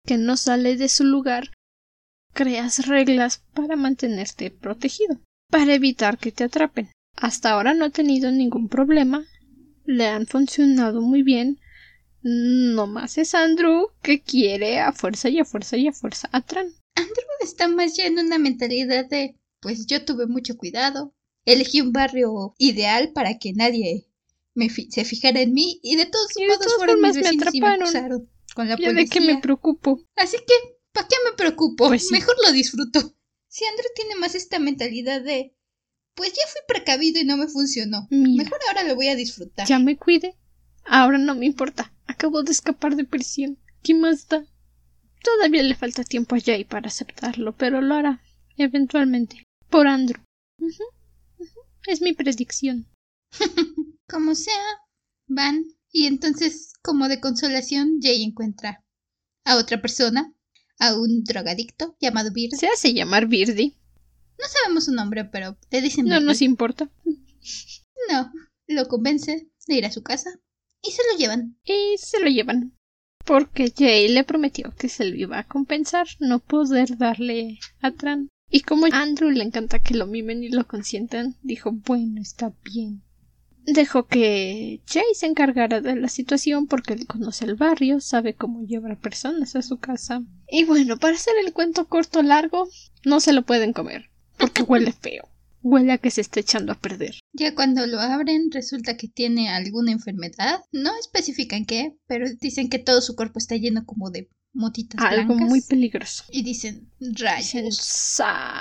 [0.07, 1.51] que no sale de su lugar,
[2.33, 5.19] creas reglas para mantenerte protegido,
[5.51, 6.89] para evitar que te atrapen.
[7.17, 9.27] Hasta ahora no ha tenido ningún problema,
[9.85, 11.59] le han funcionado muy bien.
[12.23, 16.41] No más es Andrew que quiere a fuerza y a fuerza y a fuerza a
[16.41, 16.69] Tran.
[16.95, 21.13] Andrew está más ya en una mentalidad de pues yo tuve mucho cuidado.
[21.45, 24.08] Elegí un barrio ideal para que nadie
[24.59, 28.69] me se fijara en mí y de todos modos fueron mis y me acusaron con
[28.69, 28.95] la policía.
[28.95, 30.03] ¿De qué me preocupo?
[30.17, 30.55] Así que,
[30.93, 31.87] ¿para qué me preocupo?
[31.89, 32.13] Pues sí.
[32.13, 33.15] Mejor lo disfruto.
[33.47, 35.57] Si Andrew tiene más esta mentalidad de,
[36.15, 38.09] pues ya fui precavido y no me funcionó.
[38.11, 38.45] Mira.
[38.45, 39.67] Mejor ahora lo voy a disfrutar.
[39.67, 40.37] Ya me cuide.
[40.85, 41.93] Ahora no me importa.
[42.07, 43.59] Acabo de escapar de prisión.
[43.83, 44.45] ¿Qué más da?
[45.23, 48.23] Todavía le falta tiempo a Jay para aceptarlo, pero lo hará.
[48.57, 49.45] Eventualmente.
[49.71, 50.21] Por Andrew.
[51.87, 52.87] Es mi predicción.
[54.09, 54.65] Como sea,
[55.27, 55.65] van.
[55.91, 58.85] Y entonces, como de consolación, Jay encuentra
[59.45, 60.35] a otra persona,
[60.79, 62.57] a un drogadicto llamado Beard.
[62.59, 63.75] Se hace llamar Birdie.
[64.39, 66.91] No sabemos su nombre, pero le dicen No nos importa.
[68.11, 68.33] No,
[68.67, 70.31] lo convence de ir a su casa
[70.83, 71.59] y se lo llevan.
[71.65, 72.75] Y se lo llevan.
[73.25, 78.29] Porque Jay le prometió que se lo iba a compensar no poder darle a Tran.
[78.51, 82.55] Y como a Andrew le encanta que lo mimen y lo consientan, dijo, bueno, está
[82.65, 83.03] bien.
[83.71, 88.63] Dejó que Jay se encargara de la situación porque él conoce el barrio, sabe cómo
[88.63, 90.23] llevar personas a su casa.
[90.51, 92.67] Y bueno, para hacer el cuento corto largo,
[93.05, 95.29] no se lo pueden comer, porque huele feo.
[95.61, 97.17] Huele a que se está echando a perder.
[97.35, 100.61] Ya cuando lo abren, resulta que tiene alguna enfermedad.
[100.73, 105.29] No especifican qué, pero dicen que todo su cuerpo está lleno como de motitas Algo
[105.35, 105.49] blancas.
[105.49, 106.25] muy peligroso.
[106.31, 108.21] Y dicen, rayos.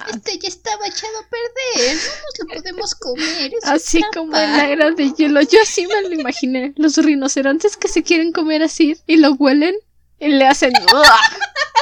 [0.10, 1.95] Este ya estaba echado a perder.
[1.95, 3.51] No nos lo podemos comer.
[3.53, 4.17] es Así trampa".
[4.19, 5.41] como en la era de hielo.
[5.41, 6.73] Yo así me lo imaginé.
[6.77, 9.75] Los rinocerontes que se quieren comer así y lo huelen
[10.19, 10.71] y le hacen.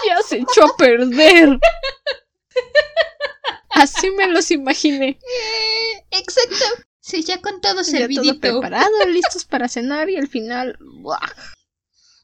[0.08, 1.60] Ya se echó a perder.
[3.72, 5.10] Así me los imaginé.
[5.20, 6.66] Eh, exacto.
[7.02, 8.40] Sí, ya con todo Ya todo servidito.
[8.40, 10.78] preparado, listos para cenar y al final.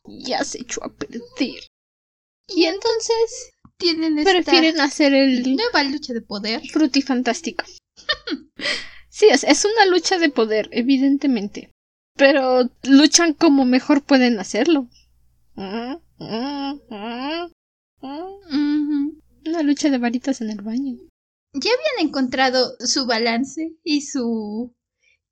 [0.06, 1.22] Ya se echó a perder.
[2.56, 6.62] Y entonces Tienen esta prefieren hacer el nueva lucha de poder.
[6.70, 7.66] frutifantástico.
[9.14, 11.70] Sí, es, es una lucha de poder, evidentemente.
[12.16, 14.88] Pero luchan como mejor pueden hacerlo.
[15.56, 16.00] Una
[19.64, 20.98] lucha de varitas en el baño.
[21.54, 24.74] Ya habían encontrado su balance y su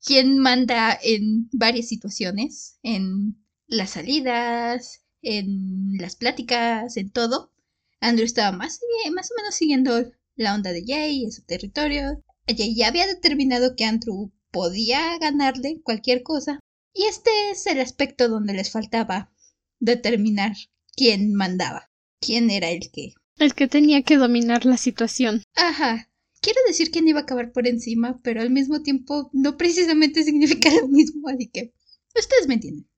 [0.04, 7.52] quién manda en varias situaciones, en las salidas, en las pláticas, en todo.
[8.00, 8.80] Andrew estaba más,
[9.12, 12.22] más o menos siguiendo la onda de Jay en su territorio.
[12.46, 16.60] Jay ya había determinado que Andrew podía ganarle cualquier cosa.
[16.92, 19.32] Y este es el aspecto donde les faltaba
[19.78, 20.52] determinar
[20.96, 25.42] quién mandaba, quién era el que El que tenía que dominar la situación.
[25.54, 26.08] Ajá.
[26.40, 30.70] Quiero decir quién iba a acabar por encima, pero al mismo tiempo no precisamente significa
[30.74, 31.72] lo mismo, así que
[32.14, 32.88] ustedes me entienden.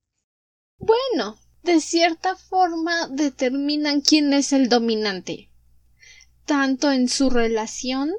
[0.78, 5.50] Bueno, de cierta forma determinan quién es el dominante.
[6.44, 8.12] Tanto en su relación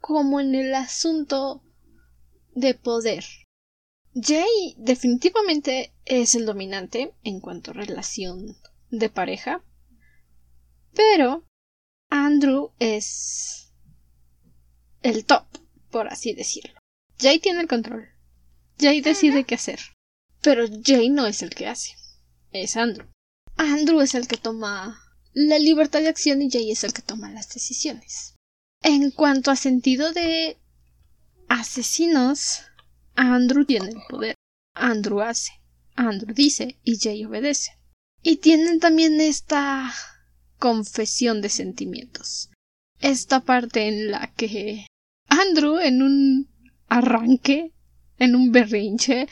[0.00, 1.62] como en el asunto
[2.54, 3.24] de poder.
[4.14, 8.56] Jay definitivamente es el dominante en cuanto a relación
[8.90, 9.64] de pareja,
[10.92, 11.44] pero
[12.10, 13.72] Andrew es
[15.02, 15.46] el top,
[15.90, 16.78] por así decirlo.
[17.18, 18.08] Jay tiene el control.
[18.78, 19.80] Jay decide qué hacer.
[20.42, 21.94] Pero Jay no es el que hace.
[22.52, 23.06] Es Andrew.
[23.56, 25.00] Andrew es el que toma
[25.32, 28.34] la libertad de acción y Jay es el que toma las decisiones.
[28.82, 30.58] En cuanto a sentido de
[31.48, 32.62] asesinos,
[33.14, 34.34] Andrew tiene el poder.
[34.74, 35.52] Andrew hace.
[35.94, 37.72] Andrew dice y Jay obedece.
[38.22, 39.92] Y tienen también esta
[40.58, 42.50] confesión de sentimientos.
[43.00, 44.86] Esta parte en la que
[45.28, 46.48] Andrew en un
[46.88, 47.72] arranque,
[48.18, 49.26] en un berrinche,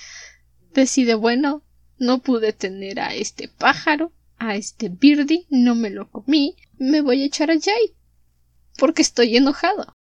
[0.73, 1.63] decide, bueno,
[2.01, 7.23] no pude tener a este pájaro, a este birdie, no me lo comí, me voy
[7.23, 7.95] a echar a Jay,
[8.79, 9.93] porque estoy enojado.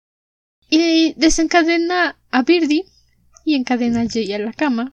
[0.69, 2.85] Y desencadena a Birdie
[3.43, 4.91] y encadena a Jay a la cama.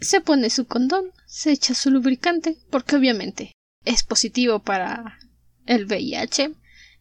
[0.00, 3.52] Se pone su condón, se echa su lubricante, porque obviamente
[3.84, 5.18] es positivo para
[5.66, 6.52] el VIH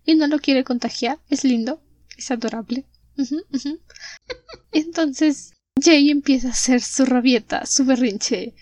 [0.05, 1.81] y no lo quiere contagiar, es lindo,
[2.17, 2.85] es adorable.
[4.71, 8.55] Entonces Jay empieza a hacer su rabieta, su berrinche,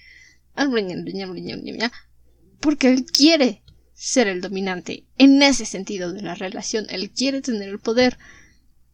[2.60, 7.70] porque él quiere ser el dominante en ese sentido de la relación, él quiere tener
[7.70, 8.18] el poder,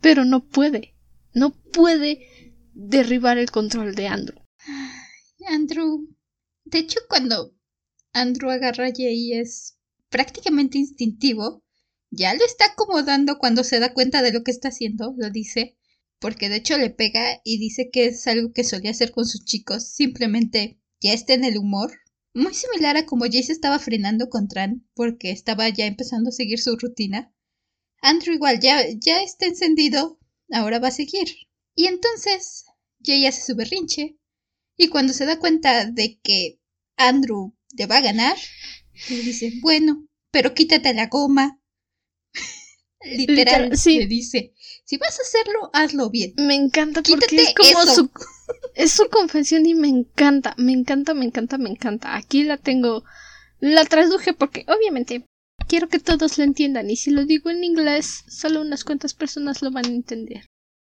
[0.02, 0.96] pero no puede,
[1.34, 4.40] no puede derribar el control de Andrew.
[5.48, 6.08] Andrew.
[6.66, 7.54] De hecho, cuando
[8.14, 9.78] Andrew agarra a Jay es
[10.10, 11.64] prácticamente instintivo.
[12.10, 15.78] Ya lo está acomodando cuando se da cuenta de lo que está haciendo, lo dice.
[16.20, 19.46] Porque de hecho le pega y dice que es algo que solía hacer con sus
[19.46, 19.88] chicos.
[19.88, 21.92] Simplemente ya está en el humor.
[22.34, 26.34] Muy similar a como Jay se estaba frenando con Tran porque estaba ya empezando a
[26.34, 27.34] seguir su rutina.
[28.02, 30.20] Andrew igual ya, ya está encendido,
[30.52, 31.28] ahora va a seguir.
[31.76, 32.66] Y entonces
[33.04, 34.18] Jay hace su berrinche
[34.78, 36.60] y cuando se da cuenta de que
[36.96, 38.38] Andrew le va a ganar,
[39.10, 41.60] le dice, bueno, pero quítate la goma.
[43.04, 44.00] Literal, sí.
[44.00, 44.54] le dice,
[44.88, 46.34] si vas a hacerlo, hazlo bien.
[46.38, 47.94] Me encanta porque Quítate es como eso.
[47.94, 48.10] su
[48.76, 52.16] es su confesión y me encanta, me encanta, me encanta, me encanta.
[52.16, 53.04] Aquí la tengo
[53.60, 55.26] la traduje porque obviamente
[55.68, 59.62] quiero que todos lo entiendan y si lo digo en inglés, solo unas cuantas personas
[59.62, 60.46] lo van a entender.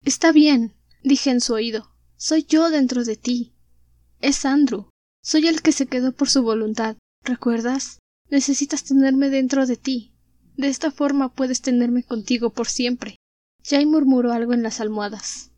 [0.06, 1.92] Está bien, dije en su oído.
[2.16, 3.54] Soy yo dentro de ti.
[4.22, 4.90] Es Andrew.
[5.24, 6.98] Soy el que se quedó por su voluntad.
[7.24, 7.98] ¿Recuerdas?
[8.30, 10.14] Necesitas tenerme dentro de ti.
[10.58, 13.16] De esta forma puedes tenerme contigo por siempre.
[13.70, 15.52] Jay murmuró algo en las almohadas.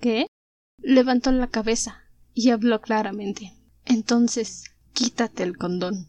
[0.00, 0.28] ¿Qué?
[0.78, 3.52] Levantó la cabeza y habló claramente.
[3.84, 6.08] Entonces, quítate el condón.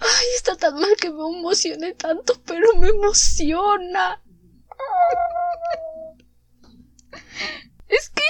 [0.00, 4.20] Ay, está tan mal que me emocione tanto, pero me emociona.
[7.86, 8.22] Es que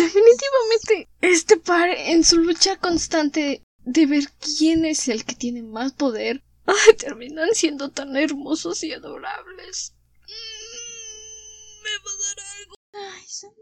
[0.00, 5.94] definitivamente este par en su lucha constante de ver quién es el que tiene más
[5.94, 6.44] poder,
[6.98, 9.95] terminan siendo tan hermosos y adorables.
[10.28, 12.74] Mm, Me va a dar algo.
[12.92, 13.52] Ay, son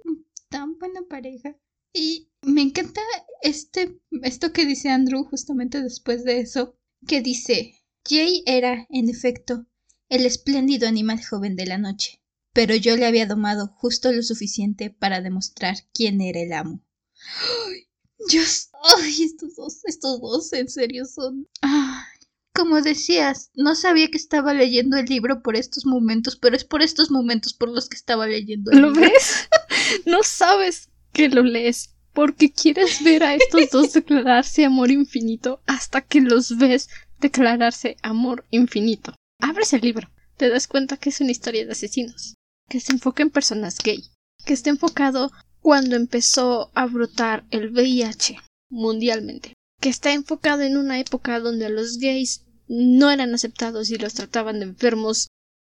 [0.48, 1.56] tan buena pareja.
[1.92, 3.00] Y me encanta
[3.42, 7.74] este, esto que dice Andrew justamente después de eso, que dice,
[8.08, 9.66] Jay era, en efecto,
[10.08, 12.20] el espléndido animal joven de la noche,
[12.52, 16.82] pero yo le había domado justo lo suficiente para demostrar quién era el amo.
[17.68, 17.88] Ay,
[18.28, 21.46] Dios, ay, estos dos, estos dos, en serio son...
[21.60, 22.13] Ay,
[22.54, 26.82] como decías, no sabía que estaba leyendo el libro por estos momentos, pero es por
[26.82, 29.10] estos momentos por los que estaba leyendo el ¿Lo libro.
[29.10, 29.48] ves?
[30.06, 36.00] No sabes que lo lees porque quieres ver a estos dos declararse amor infinito hasta
[36.00, 36.88] que los ves
[37.20, 39.14] declararse amor infinito.
[39.40, 42.34] Abres el libro, te das cuenta que es una historia de asesinos,
[42.68, 44.04] que se enfoca en personas gay,
[44.46, 48.38] que está enfocado cuando empezó a brotar el VIH
[48.70, 49.54] mundialmente,
[49.84, 54.60] que está enfocado en una época donde los gays no eran aceptados y los trataban
[54.60, 55.28] de enfermos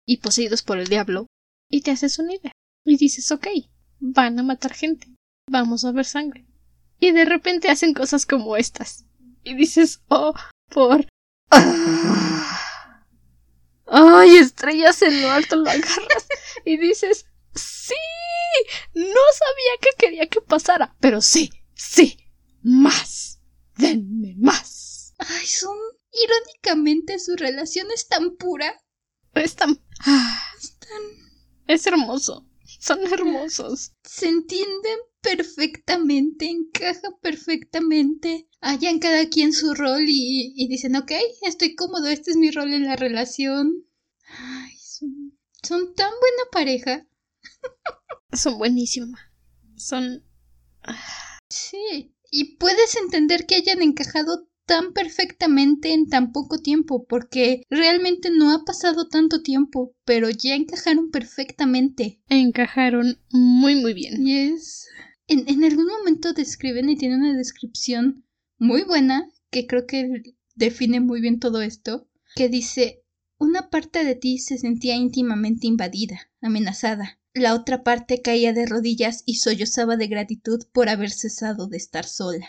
[0.07, 1.29] y poseídos por el diablo,
[1.71, 2.53] y te haces una idea.
[2.85, 3.47] Y dices, ok,
[4.01, 5.07] van a matar gente,
[5.51, 6.45] vamos a ver sangre.
[7.01, 9.07] Y de repente hacen cosas como estas.
[9.45, 10.35] Y dices, oh,
[10.69, 11.07] por...
[13.87, 16.29] Ay, estrellas en lo alto lo agarras.
[16.67, 17.95] Y dices, sí,
[18.93, 22.19] no sabía que quería que pasara, pero sí, sí,
[22.61, 23.33] más.
[23.77, 25.15] Denme más.
[25.19, 25.77] Ay, son...
[26.15, 28.71] Irónicamente su relación es tan pura.
[29.35, 29.81] Es tan...
[30.01, 32.47] ah, es tan- Es hermoso.
[32.81, 33.93] Son hermosos.
[34.05, 38.49] Se entienden perfectamente, encajan perfectamente.
[38.61, 42.75] Hallan cada quien su rol y, y dicen, ok, estoy cómodo, este es mi rol
[42.75, 43.87] en la relación.
[44.27, 47.07] Ay, son, son tan buena pareja.
[48.33, 49.19] Son buenísimos.
[49.77, 50.25] Son...
[51.49, 52.15] Sí.
[52.35, 58.53] Y puedes entender que hayan encajado tan perfectamente en tan poco tiempo, porque realmente no
[58.53, 62.23] ha pasado tanto tiempo, pero ya encajaron perfectamente.
[62.29, 64.27] encajaron muy muy bien.
[64.27, 64.89] Y es...
[65.29, 68.25] En, en algún momento describen y tiene una descripción
[68.59, 73.05] muy buena, que creo que define muy bien todo esto, que dice,
[73.39, 77.21] una parte de ti se sentía íntimamente invadida, amenazada.
[77.35, 82.05] La otra parte caía de rodillas y sollozaba de gratitud por haber cesado de estar
[82.05, 82.47] sola.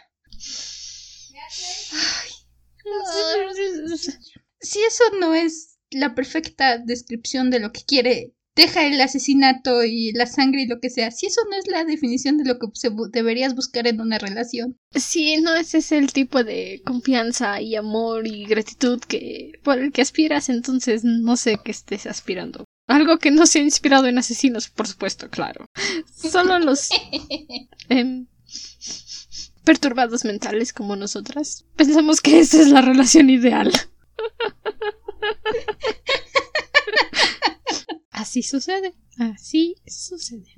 [4.60, 10.12] Si eso no es la perfecta descripción de lo que quiere, deja el asesinato y
[10.12, 11.12] la sangre y lo que sea.
[11.12, 14.78] Si eso no es la definición de lo que se deberías buscar en una relación.
[14.92, 19.92] Sí, no ese es el tipo de confianza y amor y gratitud que por el
[19.92, 22.66] que aspiras, entonces no sé qué estés aspirando.
[22.88, 25.66] Algo que no sea inspirado en asesinos, por supuesto, claro.
[26.16, 26.90] Solo los
[27.90, 28.28] em,
[29.64, 33.72] perturbados mentales como nosotras pensamos que esa es la relación ideal.
[38.12, 40.56] Así sucede, así sucede.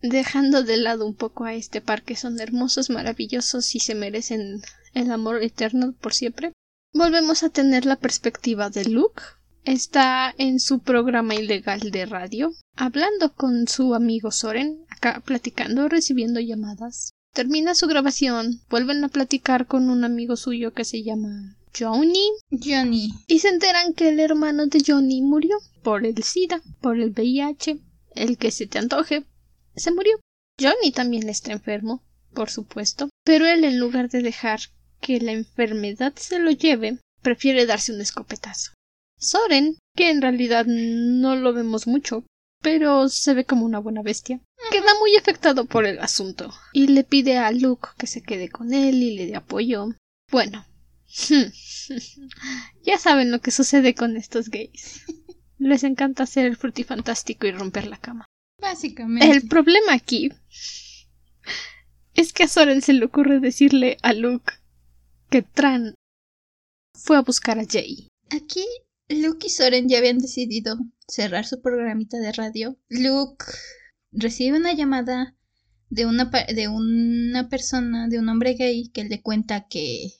[0.00, 4.62] Dejando de lado un poco a este par que son hermosos, maravillosos y se merecen
[4.94, 6.52] el amor eterno por siempre,
[6.92, 9.22] volvemos a tener la perspectiva de Luke.
[9.64, 16.40] Está en su programa ilegal de radio, hablando con su amigo Soren, acá platicando, recibiendo
[16.40, 17.12] llamadas.
[17.32, 23.12] Termina su grabación, vuelven a platicar con un amigo suyo que se llama Johnny, Johnny.
[23.28, 27.78] y se enteran que el hermano de Johnny murió por el SIDA, por el VIH,
[28.16, 29.24] el que se te antoje,
[29.76, 30.18] se murió.
[30.60, 32.02] Johnny también está enfermo,
[32.34, 34.58] por supuesto, pero él en lugar de dejar
[35.00, 38.72] que la enfermedad se lo lleve, prefiere darse un escopetazo.
[39.22, 42.24] Soren, que en realidad no lo vemos mucho,
[42.60, 47.04] pero se ve como una buena bestia, queda muy afectado por el asunto y le
[47.04, 49.86] pide a Luke que se quede con él y le dé apoyo.
[50.30, 50.66] Bueno,
[52.82, 55.04] ya saben lo que sucede con estos gays.
[55.58, 58.26] Les encanta hacer el frutifantástico y romper la cama.
[58.60, 59.30] Básicamente.
[59.30, 60.32] El problema aquí
[62.14, 64.54] es que a Soren se le ocurre decirle a Luke
[65.30, 65.94] que Tran
[66.98, 68.08] fue a buscar a Jay.
[68.30, 68.64] Aquí
[69.12, 72.78] Luke y Soren ya habían decidido cerrar su programita de radio.
[72.88, 73.44] Luke
[74.10, 75.36] recibe una llamada
[75.90, 80.12] de una, de una persona, de un hombre gay, que le cuenta que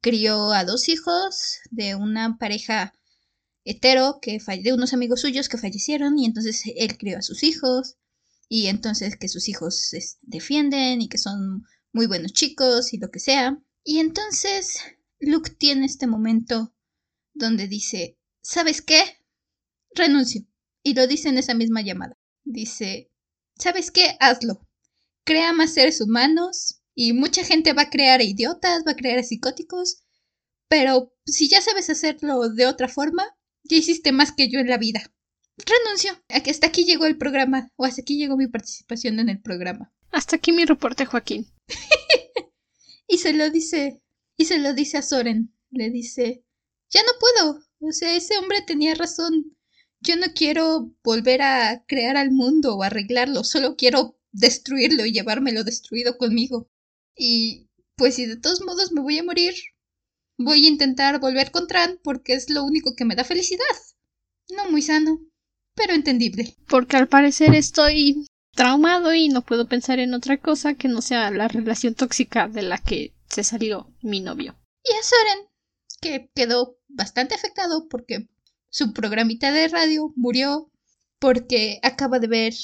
[0.00, 2.92] crió a dos hijos de una pareja
[3.64, 7.96] hetero que de unos amigos suyos que fallecieron y entonces él crió a sus hijos
[8.48, 13.10] y entonces que sus hijos se defienden y que son muy buenos chicos y lo
[13.10, 13.58] que sea.
[13.82, 14.78] Y entonces
[15.18, 16.74] Luke tiene este momento
[17.34, 18.15] donde dice,
[18.46, 19.02] ¿sabes qué?
[19.94, 20.42] Renuncio.
[20.82, 22.16] Y lo dice en esa misma llamada.
[22.44, 23.10] Dice,
[23.58, 24.16] ¿sabes qué?
[24.20, 24.66] Hazlo.
[25.24, 30.04] Crea más seres humanos y mucha gente va a crear idiotas, va a crear psicóticos,
[30.68, 34.78] pero si ya sabes hacerlo de otra forma, ya hiciste más que yo en la
[34.78, 35.12] vida.
[35.58, 36.12] Renuncio.
[36.28, 39.92] Hasta aquí llegó el programa, o hasta aquí llegó mi participación en el programa.
[40.12, 41.52] Hasta aquí mi reporte, Joaquín.
[43.08, 44.00] y se lo dice,
[44.36, 45.52] y se lo dice a Soren.
[45.70, 46.44] Le dice,
[46.90, 47.65] ya no puedo.
[47.80, 49.56] O sea, ese hombre tenía razón.
[50.00, 55.64] Yo no quiero volver a crear al mundo o arreglarlo, solo quiero destruirlo y llevármelo
[55.64, 56.68] destruido conmigo.
[57.16, 59.54] Y pues si de todos modos me voy a morir,
[60.38, 63.64] voy a intentar volver con Tran porque es lo único que me da felicidad.
[64.50, 65.20] No muy sano,
[65.74, 66.54] pero entendible.
[66.68, 71.30] Porque al parecer estoy traumado y no puedo pensar en otra cosa que no sea
[71.30, 74.56] la relación tóxica de la que se salió mi novio.
[74.84, 75.48] Y a Soren,
[76.00, 78.28] que quedó bastante afectado porque
[78.68, 80.70] su programita de radio murió
[81.18, 82.54] porque acaba de ver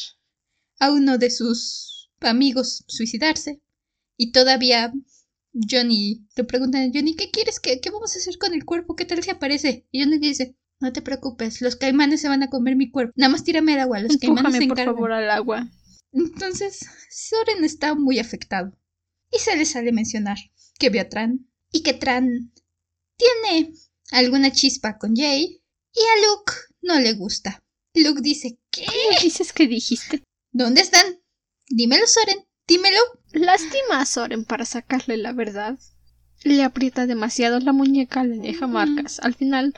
[0.78, 3.60] a uno de sus amigos suicidarse
[4.16, 4.92] y todavía
[5.70, 7.60] Johnny le pregunta a Johnny ¿qué quieres?
[7.60, 8.96] ¿Qué, ¿Qué vamos a hacer con el cuerpo?
[8.96, 9.86] ¿Qué tal si aparece?
[9.90, 13.12] Y Johnny dice no te preocupes, los caimanes se van a comer mi cuerpo.
[13.14, 14.86] Nada más tírame el agua, los caimanes se encargan.
[14.86, 15.70] por favor al agua.
[16.12, 18.76] Entonces, Soren está muy afectado.
[19.30, 20.36] Y se le sale mencionar
[20.78, 22.52] que vio a Tran y que Tran
[23.22, 23.72] tiene
[24.10, 25.62] alguna chispa con Jay
[25.94, 26.52] y a Luke
[26.82, 27.62] no le gusta.
[27.94, 28.84] Luke dice, ¿qué?
[28.84, 30.22] ¿Qué dices que dijiste?
[30.50, 31.20] ¿Dónde están?
[31.68, 32.98] Dímelo, Soren, dímelo.
[33.32, 35.78] Lastima a Soren para sacarle la verdad.
[36.44, 39.20] Le aprieta demasiado la muñeca, le deja marcas.
[39.20, 39.74] Al final,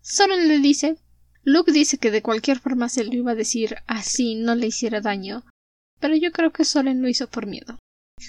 [0.00, 0.98] Soren le dice.
[1.44, 5.00] Luke dice que de cualquier forma se lo iba a decir así no le hiciera
[5.00, 5.44] daño.
[6.00, 7.78] Pero yo creo que Soren lo hizo por miedo.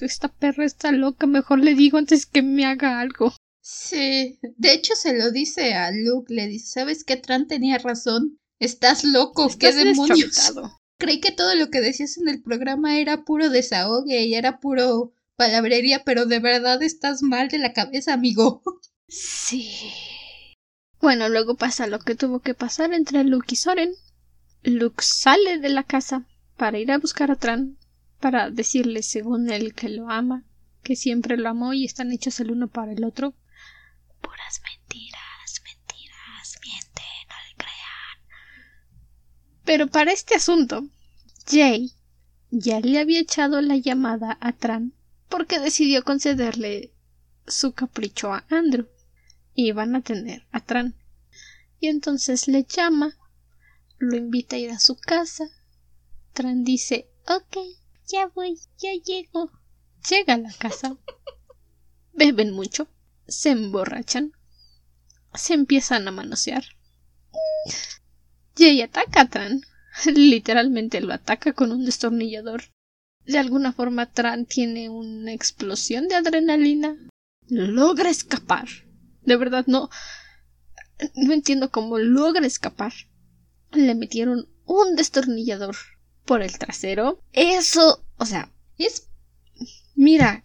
[0.02, 3.34] Esta perra está loca, mejor le digo antes que me haga algo.
[3.66, 7.16] Sí, de hecho se lo dice a Luke, le dice, ¿sabes qué?
[7.16, 8.38] Tran tenía razón.
[8.60, 10.54] Estás loco, qué demonios.
[10.98, 15.14] Creí que todo lo que decías en el programa era puro desahogue y era puro
[15.38, 18.62] palabrería, pero de verdad estás mal de la cabeza, amigo.
[19.08, 19.70] Sí.
[21.00, 23.94] Bueno, luego pasa lo que tuvo que pasar entre Luke y Soren.
[24.64, 27.78] Luke sale de la casa para ir a buscar a Tran,
[28.20, 30.44] para decirle, según él, que lo ama,
[30.84, 33.34] que siempre lo amó y están hechos el uno para el otro.
[34.62, 38.18] Mentiras, mentiras, miente, no le crean.
[39.64, 40.88] Pero para este asunto,
[41.48, 41.94] Jay
[42.52, 44.94] ya le había echado la llamada a Tran
[45.30, 46.94] porque decidió concederle
[47.48, 48.88] su capricho a Andrew
[49.56, 50.96] iban a tener a Tran.
[51.80, 53.18] Y entonces le llama,
[53.98, 55.46] lo invita a ir a su casa.
[56.34, 57.58] Tran dice, ok,
[58.08, 59.52] ya voy, ya llego.
[60.10, 60.98] Llega a la casa.
[62.14, 62.88] Beben mucho,
[63.28, 64.34] se emborrachan,
[65.36, 66.64] se empiezan a manosear.
[68.56, 69.62] Jay ataca a Tran.
[70.06, 72.64] Literalmente lo ataca con un destornillador.
[73.26, 76.96] De alguna forma Tran tiene una explosión de adrenalina.
[77.48, 78.68] Logra escapar
[79.26, 79.90] de verdad no.
[81.16, 82.94] No entiendo cómo logra escapar.
[83.72, 85.76] Le metieron un destornillador
[86.26, 87.20] por el trasero.
[87.34, 89.08] Eso, o sea, es.
[89.96, 90.44] Mira,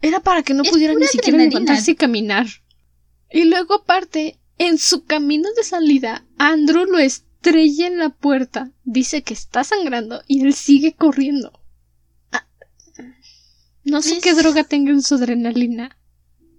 [0.00, 2.46] era para que no pudiera ni siquiera levantarse y caminar.
[3.34, 8.70] Y luego, aparte, en su camino de salida, Andrew lo estrella en la puerta.
[8.84, 11.52] Dice que está sangrando y él sigue corriendo.
[12.30, 12.46] Ah,
[13.82, 15.98] no sé qué droga tenga en su adrenalina,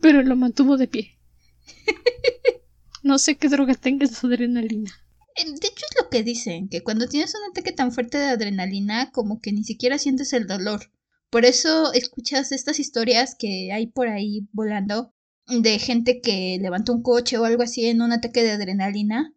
[0.02, 1.18] pero lo mantuvo de pie.
[3.04, 4.92] no sé qué droga tenga su adrenalina.
[5.38, 8.28] Eh, de hecho es lo que dicen, que cuando tienes un ataque tan fuerte de
[8.28, 10.92] adrenalina como que ni siquiera sientes el dolor.
[11.30, 15.15] Por eso escuchas estas historias que hay por ahí volando
[15.48, 19.34] de gente que levantó un coche o algo así en un ataque de adrenalina.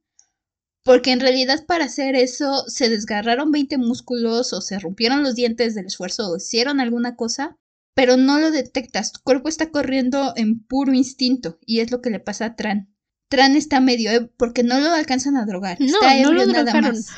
[0.84, 5.74] Porque en realidad para hacer eso se desgarraron 20 músculos o se rompieron los dientes
[5.74, 7.58] del esfuerzo o hicieron alguna cosa,
[7.94, 9.12] pero no lo detectas.
[9.12, 12.94] Tu cuerpo está corriendo en puro instinto y es lo que le pasa a Tran.
[13.28, 15.78] Tran está medio eh, porque no lo alcanzan a drogar.
[15.80, 16.96] No, está no lo ebrio nada drogaron.
[16.96, 17.10] más.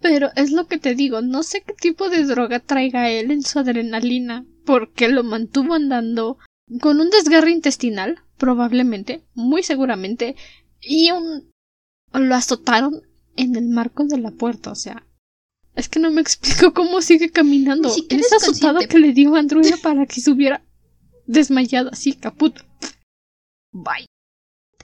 [0.00, 3.42] Pero es lo que te digo, no sé qué tipo de droga traiga él en
[3.42, 6.38] su adrenalina, porque lo mantuvo andando
[6.80, 10.36] con un desgarre intestinal, probablemente, muy seguramente,
[10.80, 11.50] y un
[12.12, 13.02] lo azotaron
[13.36, 15.06] en el marco de la puerta, o sea,
[15.74, 17.88] es que no me explico cómo sigue caminando.
[17.88, 18.88] Esa es consciente.
[18.88, 20.64] que le dio Andrew era para que se hubiera
[21.26, 22.58] desmayado así, caput.
[23.72, 24.06] Bye.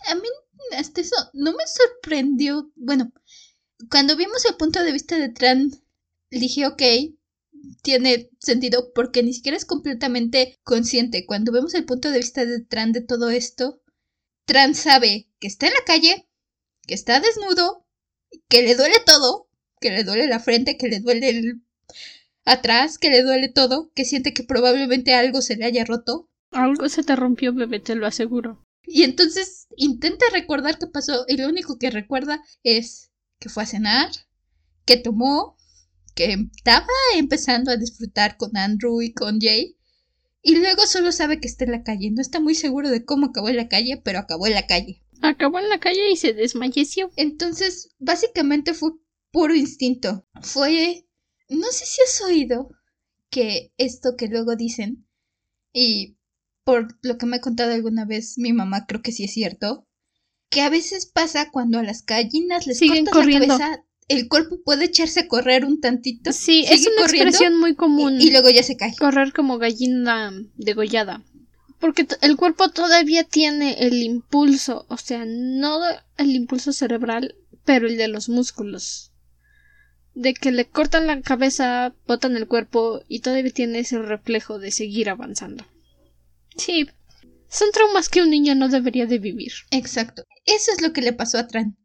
[0.06, 0.28] A mí
[0.76, 2.70] hasta eso no me sorprendió.
[2.76, 3.12] Bueno,
[3.90, 5.70] cuando vimos el punto de vista de Tran,
[6.30, 6.82] dije, ok,
[7.82, 11.26] tiene sentido porque ni siquiera es completamente consciente.
[11.26, 13.82] Cuando vemos el punto de vista de Tran de todo esto,
[14.44, 16.28] Tran sabe que está en la calle,
[16.86, 17.86] que está desnudo,
[18.48, 19.48] que le duele todo,
[19.80, 21.62] que le duele la frente, que le duele el
[22.44, 26.28] atrás, que le duele todo, que siente que probablemente algo se le haya roto.
[26.50, 28.64] Algo se te rompió, bebé, te lo aseguro.
[28.84, 33.66] Y entonces intenta recordar qué pasó y lo único que recuerda es que fue a
[33.66, 34.10] cenar,
[34.84, 35.56] que tomó,
[36.14, 36.86] que estaba
[37.16, 39.76] empezando a disfrutar con Andrew y con Jay.
[40.42, 42.10] Y luego solo sabe que está en la calle.
[42.10, 45.02] No está muy seguro de cómo acabó en la calle, pero acabó en la calle.
[45.20, 47.10] Acabó en la calle y se desmalleció.
[47.16, 48.90] Entonces, básicamente fue
[49.30, 50.26] puro instinto.
[50.42, 51.06] Fue...
[51.48, 52.70] No sé si has oído
[53.30, 55.06] que esto que luego dicen,
[55.72, 56.16] y
[56.64, 59.86] por lo que me ha contado alguna vez mi mamá, creo que sí es cierto,
[60.48, 63.46] que a veces pasa cuando a las gallinas les Siguen cortas corriendo.
[63.46, 66.32] la cabeza, el cuerpo puede echarse a correr un tantito.
[66.32, 68.20] Sí, es una expresión muy común.
[68.20, 68.94] y, y luego ya se cae.
[68.96, 71.22] correr como gallina degollada.
[71.78, 75.80] Porque el cuerpo todavía tiene el impulso, o sea, no
[76.16, 77.34] el impulso cerebral,
[77.64, 79.10] pero el de los músculos.
[80.14, 84.70] De que le cortan la cabeza, botan el cuerpo y todavía tiene ese reflejo de
[84.70, 85.66] seguir avanzando.
[86.56, 86.86] Sí,
[87.48, 89.52] son traumas que un niño no debería de vivir.
[89.70, 90.24] Exacto.
[90.44, 91.76] Eso es lo que le pasó a Tran.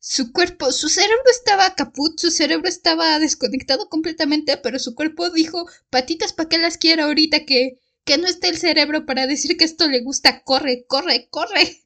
[0.00, 5.66] Su cuerpo, su cerebro estaba caput, su cerebro estaba desconectado completamente, pero su cuerpo dijo,
[5.90, 9.64] patitas, ¿para qué las quiero ahorita que, que no está el cerebro para decir que
[9.64, 10.42] esto le gusta?
[10.42, 11.84] Corre, corre, corre.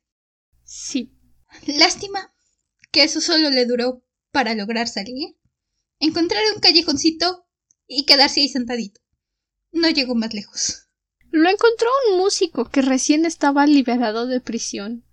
[0.65, 1.15] Sí,
[1.67, 2.33] Lástima
[2.91, 5.37] que eso solo le duró para lograr salir,
[5.99, 7.47] encontrar un callejoncito
[7.87, 9.01] y quedarse ahí sentadito.
[9.73, 10.89] No llegó más lejos.
[11.31, 15.05] Lo encontró un músico que recién estaba liberado de prisión.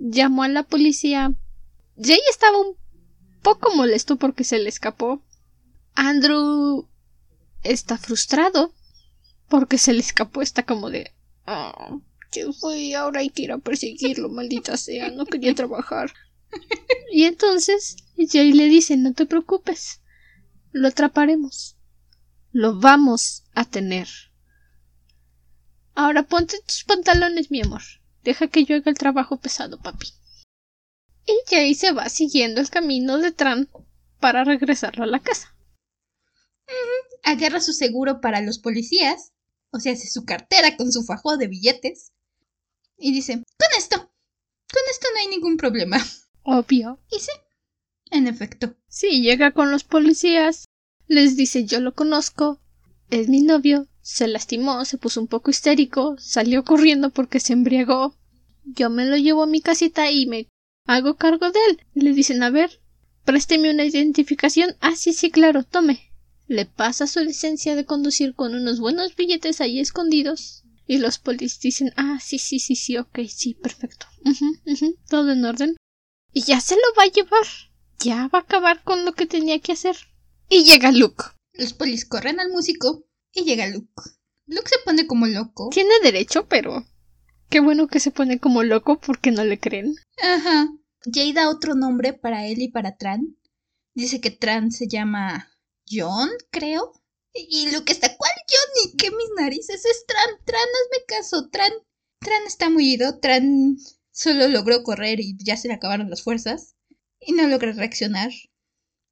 [0.00, 1.34] Llamó a la policía.
[1.96, 2.76] Jay estaba un
[3.42, 5.22] poco molesto porque se le escapó.
[5.94, 6.88] Andrew
[7.62, 8.72] está frustrado
[9.48, 10.42] porque se le escapó.
[10.42, 11.12] Está como de.
[11.46, 11.96] "Ah,
[12.32, 12.94] ¿Qué fue?
[12.94, 15.10] Ahora hay que ir a perseguirlo, maldita sea.
[15.10, 16.12] No quería trabajar.
[17.12, 20.00] Y entonces Jay le dice: No te preocupes.
[20.72, 21.76] Lo atraparemos.
[22.50, 24.08] Lo vamos a tener.
[25.94, 27.82] Ahora ponte tus pantalones, mi amor.
[28.24, 30.08] Deja que yo haga el trabajo pesado, papi.
[31.26, 33.68] Y Jay se va siguiendo el camino de Tran
[34.20, 35.54] para regresarlo a la casa.
[37.22, 39.32] Agarra su seguro para los policías,
[39.70, 42.12] o sea, hace su cartera con su fajo de billetes,
[42.96, 45.98] y dice, con esto, con esto no hay ningún problema.
[46.42, 47.00] Obvio.
[47.10, 47.32] Y sí,
[48.10, 48.76] en efecto.
[48.88, 50.66] Sí, llega con los policías,
[51.06, 52.60] les dice yo lo conozco,
[53.10, 58.14] es mi novio, se lastimó, se puso un poco histérico, salió corriendo porque se embriagó.
[58.64, 60.48] Yo me lo llevo a mi casita y me
[60.86, 61.80] hago cargo de él.
[61.94, 62.80] Le dicen, a ver,
[63.24, 64.76] présteme una identificación.
[64.80, 66.12] Ah, sí, sí, claro, tome.
[66.46, 70.64] Le pasa su licencia de conducir con unos buenos billetes ahí escondidos.
[70.86, 74.06] Y los policías dicen, ah, sí, sí, sí, sí, ok, sí, perfecto.
[75.08, 75.76] Todo en orden.
[76.32, 77.46] Y ya se lo va a llevar.
[78.00, 79.96] Ya va a acabar con lo que tenía que hacer.
[80.50, 81.24] Y llega Luke.
[81.54, 84.02] Los polis corren al músico y llega Luke.
[84.46, 85.70] Luke se pone como loco.
[85.72, 86.84] Tiene derecho, pero
[87.48, 89.94] qué bueno que se pone como loco porque no le creen.
[90.22, 90.68] Ajá.
[91.12, 93.36] Jay da otro nombre para él y para Tran.
[93.94, 95.50] Dice que Tran se llama
[95.88, 96.92] John, creo.
[97.32, 98.92] Y Luke está, ¿cuál John?
[98.92, 99.84] ¿Y qué mis narices?
[99.84, 101.72] Es Tran, Tran, hazme caso, Tran.
[102.20, 103.76] Tran está muy ido, Tran
[104.10, 106.74] solo logró correr y ya se le acabaron las fuerzas.
[107.20, 108.30] Y no logra reaccionar.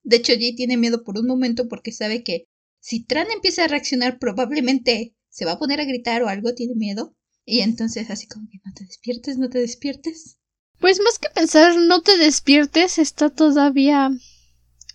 [0.02, 2.46] De hecho, Jay tiene miedo por un momento porque sabe que
[2.80, 6.74] si Tran empieza a reaccionar probablemente se va a poner a gritar o algo, tiene
[6.74, 7.14] miedo.
[7.44, 10.38] Y entonces así como que no te despiertes, no te despiertes.
[10.78, 14.10] Pues más que pensar no te despiertes, está todavía...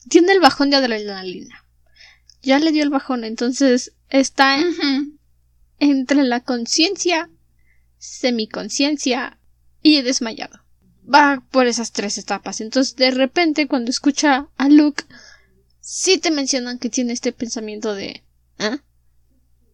[0.09, 1.65] Tiene el bajón de adrenalina.
[2.41, 4.57] Ya le dio el bajón, entonces está
[5.79, 7.29] entre la conciencia
[7.97, 9.39] semiconciencia
[9.81, 10.59] y desmayado.
[11.13, 12.61] Va por esas tres etapas.
[12.61, 15.03] Entonces, de repente, cuando escucha a Luke,
[15.79, 18.23] sí te mencionan que tiene este pensamiento de.
[18.59, 18.79] ¿Ah?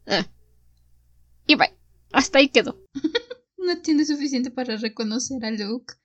[0.05, 0.28] ¿Ah?
[1.47, 1.74] Y bye.
[2.14, 2.80] Hasta ahí quedó.
[3.57, 5.95] no tiene suficiente para reconocer a Luke.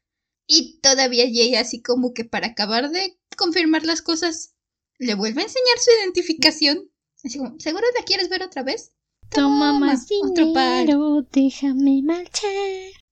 [0.47, 4.55] Y todavía Jay, así como que para acabar de confirmar las cosas,
[4.99, 6.91] le vuelve a enseñar su identificación.
[7.23, 8.93] Así como, ¿seguro la quieres ver otra vez?
[9.31, 10.87] Toma, más otro par.
[11.31, 12.51] déjame marchar.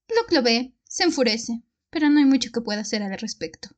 [0.08, 3.68] Luke lo ve, se enfurece, pero no hay mucho que pueda hacer al respecto.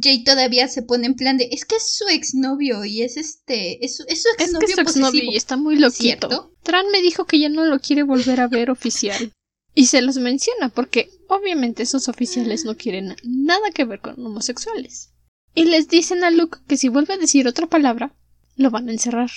[0.00, 3.84] Jay todavía se pone en plan de es que es su exnovio y es este
[3.84, 6.54] es, su exnovio es que su exnovio y está muy loquito.
[6.62, 9.32] Tran me dijo que ya no lo quiere volver a ver oficial.
[9.74, 15.12] Y se los menciona porque obviamente esos oficiales no quieren nada que ver con homosexuales.
[15.54, 18.14] Y les dicen a Luke que si vuelve a decir otra palabra,
[18.56, 19.30] lo van a encerrar.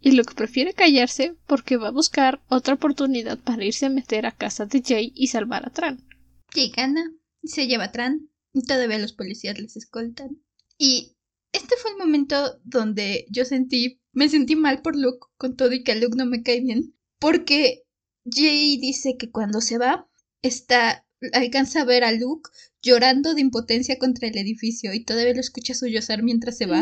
[0.00, 4.32] Y Luke prefiere callarse porque va a buscar otra oportunidad para irse a meter a
[4.32, 6.06] casa de Jay y salvar a Tran.
[6.52, 8.28] Jay gana, se lleva a Tran,
[8.62, 10.42] todavía los policías les escoltan.
[10.78, 11.16] Y
[11.52, 15.82] este fue el momento donde yo sentí, me sentí mal por Luke, con todo y
[15.82, 17.84] que a Luke no me cae bien, porque
[18.24, 20.08] Jay dice que cuando se va,
[20.42, 22.50] está, alcanza a ver a Luke
[22.82, 26.80] llorando de impotencia contra el edificio y todavía lo escucha sollozar mientras se va.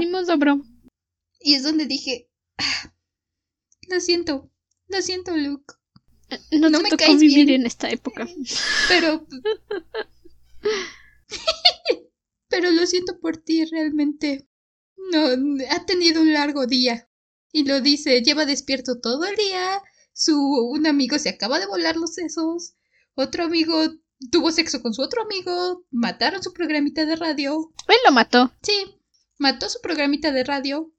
[1.40, 2.94] Y es donde dije, ah,
[3.88, 4.50] lo siento,
[4.88, 5.74] lo siento, Luke.
[6.28, 8.28] Eh, no, me tocó vivir en esta época.
[8.88, 9.26] Pero...
[12.48, 14.48] Pero lo siento por ti, realmente.
[15.12, 15.26] No,
[15.70, 17.08] ha tenido un largo día.
[17.52, 19.82] Y lo dice, lleva despierto todo el día,
[20.12, 22.74] su un amigo se acaba de volar los sesos,
[23.14, 23.82] otro amigo
[24.30, 27.72] tuvo sexo con su otro amigo, mataron su programita de radio.
[27.88, 28.52] Él lo mató.
[28.62, 29.00] Sí,
[29.38, 30.92] mató su programita de radio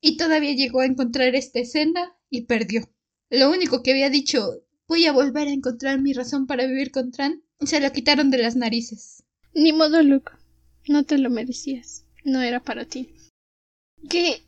[0.00, 2.88] y todavía llegó a encontrar esta escena y perdió.
[3.30, 7.10] Lo único que había dicho, voy a volver a encontrar mi razón para vivir con
[7.10, 9.24] Tran, se lo quitaron de las narices.
[9.54, 10.32] Ni modo, Luke.
[10.86, 12.04] No te lo merecías.
[12.24, 13.14] No era para ti.
[14.08, 14.42] Que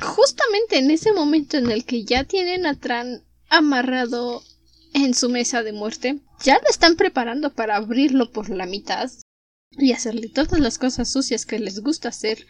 [0.00, 4.42] justamente en ese momento en el que ya tienen a Tran amarrado
[4.94, 6.20] en su mesa de muerte.
[6.42, 9.10] Ya lo están preparando para abrirlo por la mitad
[9.72, 12.46] y hacerle todas las cosas sucias que les gusta hacer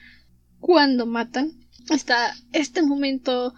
[0.60, 1.52] cuando matan.
[1.90, 3.54] Está este momento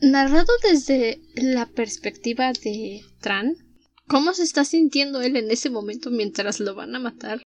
[0.00, 3.56] narrado desde la perspectiva de Tran.
[4.06, 7.42] ¿Cómo se está sintiendo él en ese momento mientras lo van a matar?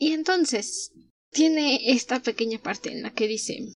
[0.00, 0.90] Y entonces
[1.30, 3.72] tiene esta pequeña parte en la que dice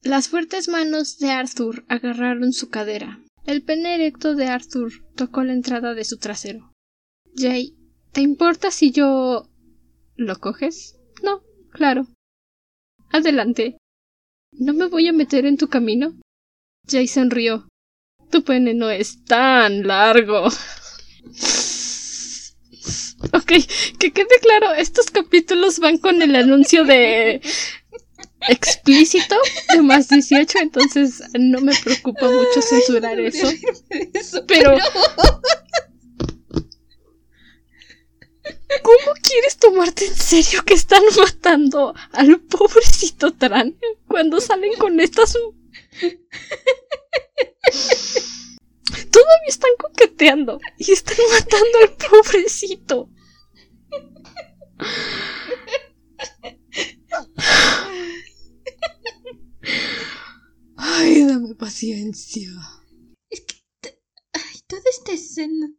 [0.00, 5.52] Las fuertes manos de Arthur agarraron su cadera el pene erecto de Arthur tocó la
[5.52, 6.72] entrada de su trasero.
[7.36, 7.76] Jay,
[8.10, 9.48] ¿te importa si yo...
[10.16, 10.98] ¿Lo coges?
[11.22, 12.08] No, claro.
[13.12, 13.78] Adelante.
[14.50, 16.18] ¿No me voy a meter en tu camino?
[16.88, 17.68] Jay sonrió.
[18.32, 20.48] Tu pene no es tan largo.
[23.32, 23.52] ok,
[23.98, 27.40] que quede claro, estos capítulos van con el anuncio de
[28.48, 29.36] explícito
[29.72, 33.48] de más 18, entonces no me preocupa mucho censurar eso.
[34.46, 34.76] pero...
[38.82, 45.36] ¿Cómo quieres tomarte en serio que están matando al pobrecito Tran cuando salen con estas...
[49.16, 53.08] Todavía están coqueteando y están matando al pobrecito.
[60.76, 62.50] Ay, dame paciencia.
[63.30, 63.54] Es que.
[64.34, 65.72] Ay, toda esta escena.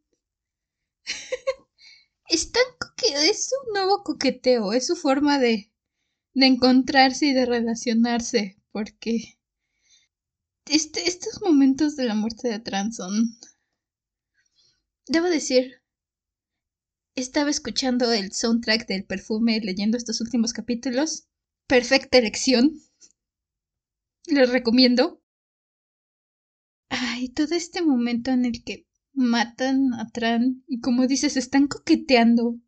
[2.29, 2.63] es tan
[3.21, 4.73] Es un nuevo coqueteo.
[4.73, 5.71] Es su forma de.
[6.33, 8.57] de encontrarse y de relacionarse.
[8.71, 9.36] Porque.
[10.69, 13.37] Este, estos momentos de la muerte de Tran son.
[15.07, 15.81] Debo decir.
[17.15, 21.27] Estaba escuchando el soundtrack del perfume leyendo estos últimos capítulos.
[21.67, 22.79] Perfecta elección
[24.27, 25.21] les recomiendo.
[26.89, 32.59] Ay, todo este momento en el que matan a Tran y como dices, están coqueteando.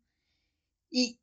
[0.90, 1.20] Y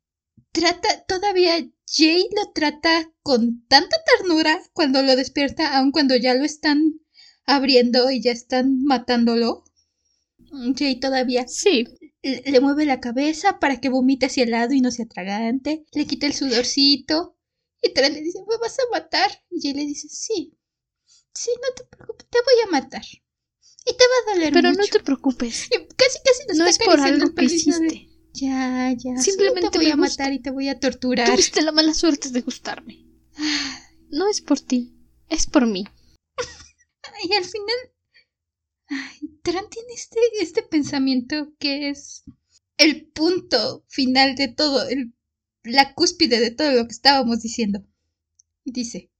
[0.52, 6.44] trata, todavía Jay lo trata con tanta ternura cuando lo despierta, aun cuando ya lo
[6.44, 7.00] están
[7.46, 9.64] abriendo y ya están matándolo.
[10.76, 11.46] Jay todavía.
[11.48, 11.86] Sí.
[12.22, 15.84] Le, le mueve la cabeza para que vomite hacia el lado y no sea tragante.
[15.92, 17.36] Le quita el sudorcito.
[17.82, 19.30] Y Tran le dice, ¿me vas a matar?
[19.50, 20.58] Y ella le dice, sí,
[21.32, 23.04] sí, no te preocupes, te voy a matar.
[23.86, 25.66] Y te va a doler Pero no te preocupes.
[25.66, 28.08] Y casi, casi no es por algo que hiciste.
[28.34, 29.16] Ya, ya.
[29.16, 31.28] Simplemente te voy a matar y te voy a torturar.
[31.28, 33.04] Tuviste la mala suerte de gustarme.
[34.10, 34.94] No es por ti,
[35.28, 35.84] es por mí.
[37.24, 37.76] y al final...
[38.90, 42.24] Ay, Tran tiene este, este pensamiento que es
[42.78, 45.12] el punto final de todo, el,
[45.62, 47.84] la cúspide de todo lo que estábamos diciendo.
[48.64, 49.10] Y dice,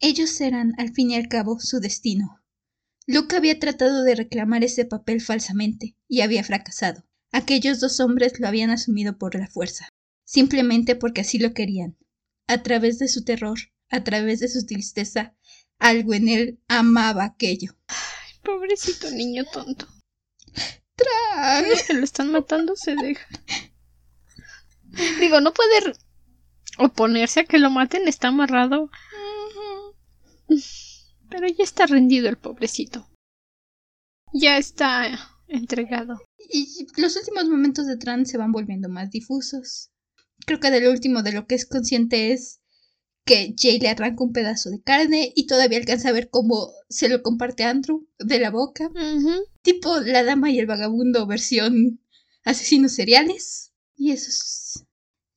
[0.00, 2.42] ellos serán, al fin y al cabo, su destino.
[3.06, 7.05] Luke había tratado de reclamar ese papel falsamente, y había fracasado.
[7.32, 9.88] Aquellos dos hombres lo habían asumido por la fuerza,
[10.24, 11.96] simplemente porque así lo querían.
[12.48, 13.58] A través de su terror,
[13.90, 15.34] a través de su tristeza,
[15.78, 17.76] algo en él amaba aquello.
[17.88, 19.86] Ay, pobrecito niño tonto.
[20.94, 21.64] Tran.
[21.86, 23.26] Que lo están matando, se deja.
[25.20, 25.94] Digo, no puede
[26.78, 28.90] oponerse a que lo maten, está amarrado.
[31.28, 33.08] Pero ya está rendido el pobrecito.
[34.32, 36.22] Ya está entregado.
[36.50, 39.90] Y los últimos momentos de Tran se van volviendo más difusos.
[40.44, 42.60] Creo que del último de lo que es consciente es
[43.24, 47.08] que Jay le arranca un pedazo de carne y todavía alcanza a ver cómo se
[47.08, 48.90] lo comparte a Andrew de la boca.
[49.62, 52.00] Tipo la dama y el vagabundo versión
[52.44, 53.72] asesinos seriales.
[53.96, 54.84] Y esos.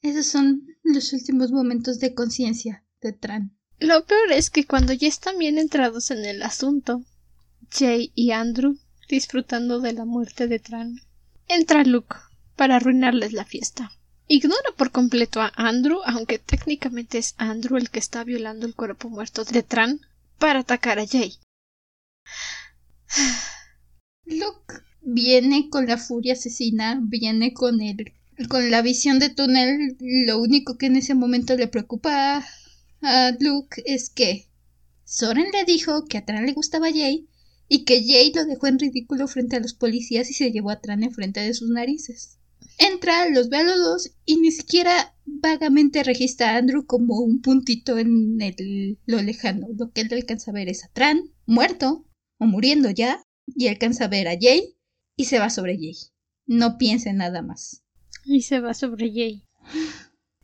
[0.02, 3.58] Esos son los últimos momentos de conciencia de Tran.
[3.80, 7.04] Lo peor es que cuando ya están bien entrados en el asunto,
[7.72, 8.78] Jay y Andrew
[9.10, 11.02] disfrutando de la muerte de Tran,
[11.48, 12.16] entra Luke
[12.56, 13.92] para arruinarles la fiesta.
[14.28, 19.10] Ignora por completo a Andrew, aunque técnicamente es Andrew el que está violando el cuerpo
[19.10, 20.02] muerto de Tran,
[20.38, 21.34] para atacar a Jay.
[24.26, 28.14] Luke viene con la furia asesina, viene con el
[28.48, 32.46] con la visión de túnel, lo único que en ese momento le preocupa
[33.02, 34.48] a Luke es que
[35.04, 37.29] Soren le dijo que a Tran le gustaba Jay
[37.70, 40.82] y que Jay lo dejó en ridículo frente a los policías y se llevó a
[40.82, 42.40] Tran enfrente de sus narices.
[42.80, 47.42] Entra, los ve a los dos y ni siquiera vagamente registra a Andrew como un
[47.42, 49.68] puntito en el, lo lejano.
[49.78, 52.06] Lo que él alcanza a ver es a Tran, muerto
[52.40, 54.76] o muriendo ya, y alcanza a ver a Jay
[55.16, 55.96] y se va sobre Jay.
[56.46, 57.84] No piensa en nada más.
[58.26, 59.46] Y se va sobre Jay.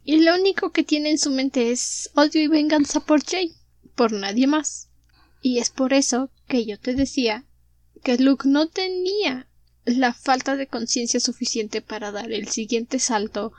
[0.04, 3.56] Y lo único que tiene en su mente es odio y venganza por Jay,
[3.96, 4.85] por nadie más.
[5.46, 7.46] Y es por eso que yo te decía
[8.04, 9.48] que Luke no tenía
[9.86, 13.54] la falta de conciencia suficiente para dar el siguiente salto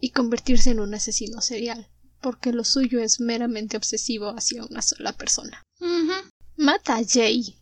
[0.00, 1.86] y convertirse en un asesino serial,
[2.20, 5.62] porque lo suyo es meramente obsesivo hacia una sola persona.
[6.56, 7.54] Mata a Jay,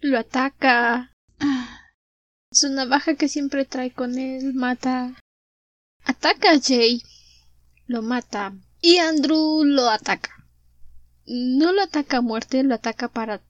[0.00, 1.12] lo ataca.
[2.50, 5.20] Su navaja que siempre trae con él mata.
[6.02, 7.02] Ataca a Jay,
[7.88, 10.37] lo mata y Andrew lo ataca.
[11.28, 13.42] No lo ataca a muerte, lo ataca para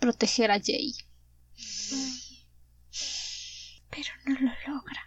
[0.00, 0.92] proteger a Jay.
[3.90, 5.00] Pero no lo logra.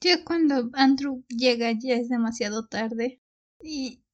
[0.00, 3.20] Ya cuando Andrew llega ya es demasiado tarde
[3.60, 4.04] y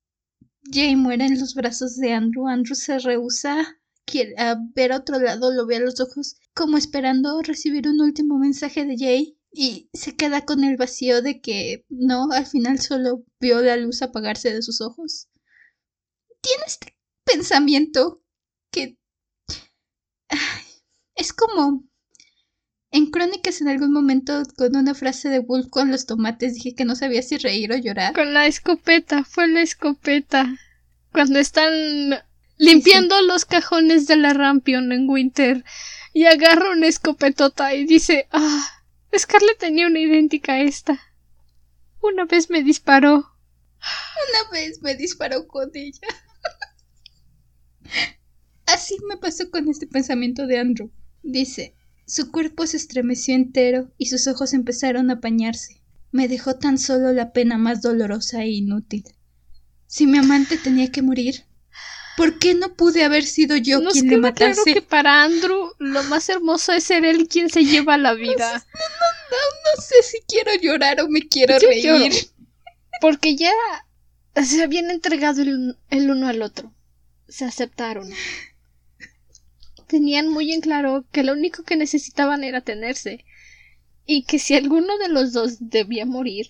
[0.73, 2.49] Jay muere en los brazos de Andrew.
[2.49, 6.79] Andrew se rehúsa quiere, a ver a otro lado, lo ve a los ojos como
[6.79, 11.85] esperando recibir un último mensaje de Jay y se queda con el vacío de que
[11.89, 15.29] no, al final solo vio la luz apagarse de sus ojos.
[16.41, 18.23] Tiene este pensamiento
[18.71, 18.97] que
[21.15, 21.85] es como
[22.91, 26.85] en Crónicas en algún momento con una frase de Wolf con los tomates dije que
[26.85, 28.15] no sabía si reír o llorar.
[28.15, 30.57] Con la escopeta, fue la escopeta.
[31.13, 31.73] Cuando están
[32.59, 35.65] limpiando los cajones de la Rampion en Winter
[36.13, 38.82] y agarra una escopetota y dice, ah,
[39.17, 41.01] Scarlett tenía una idéntica a esta.
[42.01, 43.17] Una vez me disparó.
[43.17, 46.09] Una vez me disparó con ella.
[48.67, 50.91] Así me pasó con este pensamiento de Andrew.
[51.23, 51.75] Dice,
[52.07, 55.83] su cuerpo se estremeció entero y sus ojos empezaron a apañarse.
[56.11, 59.05] Me dejó tan solo la pena más dolorosa e inútil.
[59.87, 61.45] Si mi amante tenía que morir,
[62.17, 64.63] ¿por qué no pude haber sido yo Nos quien le matase?
[64.63, 68.53] claro que para Andrew lo más hermoso es ser él quien se lleva la vida.
[68.53, 69.02] No, no
[69.81, 71.83] sé si quiero llorar o me quiero Yo reír.
[71.85, 72.17] lloro.
[73.01, 73.53] Porque ya
[74.45, 76.73] se habían entregado el, el uno al otro.
[77.29, 78.11] Se aceptaron.
[79.87, 83.25] Tenían muy en claro que lo único que necesitaban era tenerse.
[84.07, 86.49] Y que si alguno de los dos debía morir,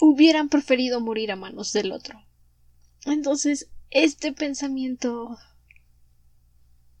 [0.00, 2.22] hubieran preferido morir a manos del otro.
[3.04, 5.38] Entonces, este pensamiento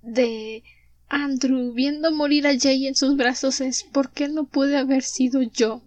[0.02, 0.62] de
[1.08, 5.42] Andrew viendo morir a Jay en sus brazos es ¿por qué no pude haber sido
[5.42, 5.82] yo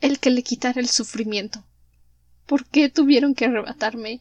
[0.00, 1.64] el que le quitara el sufrimiento?
[2.46, 4.20] ¿Por qué tuvieron que arrebatarme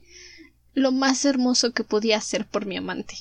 [0.73, 3.15] lo más hermoso que podía hacer por mi amante?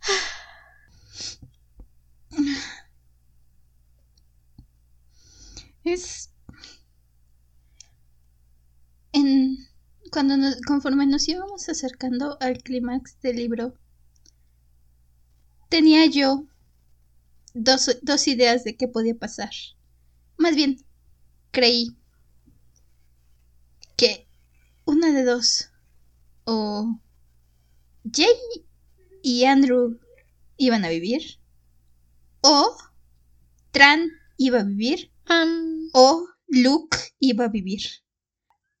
[5.84, 6.30] Es.
[9.12, 9.56] En.
[10.12, 10.34] cuando
[10.66, 13.74] conforme nos íbamos acercando al clímax del libro,
[15.68, 16.46] tenía yo
[17.54, 19.50] dos, dos ideas de qué podía pasar.
[20.36, 20.84] Más bien,
[21.50, 21.96] creí
[23.96, 24.28] que
[24.84, 25.70] una de dos,
[26.44, 27.00] o
[28.10, 28.28] Jay
[29.22, 29.98] y Andrew
[30.56, 31.40] iban a vivir,
[32.40, 32.76] o
[33.72, 35.12] Tran iba a vivir,
[35.92, 37.82] o Luke iba a vivir.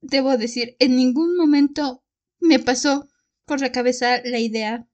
[0.00, 2.04] Debo decir, en ningún momento
[2.40, 3.08] me pasó
[3.44, 4.88] por la cabeza la idea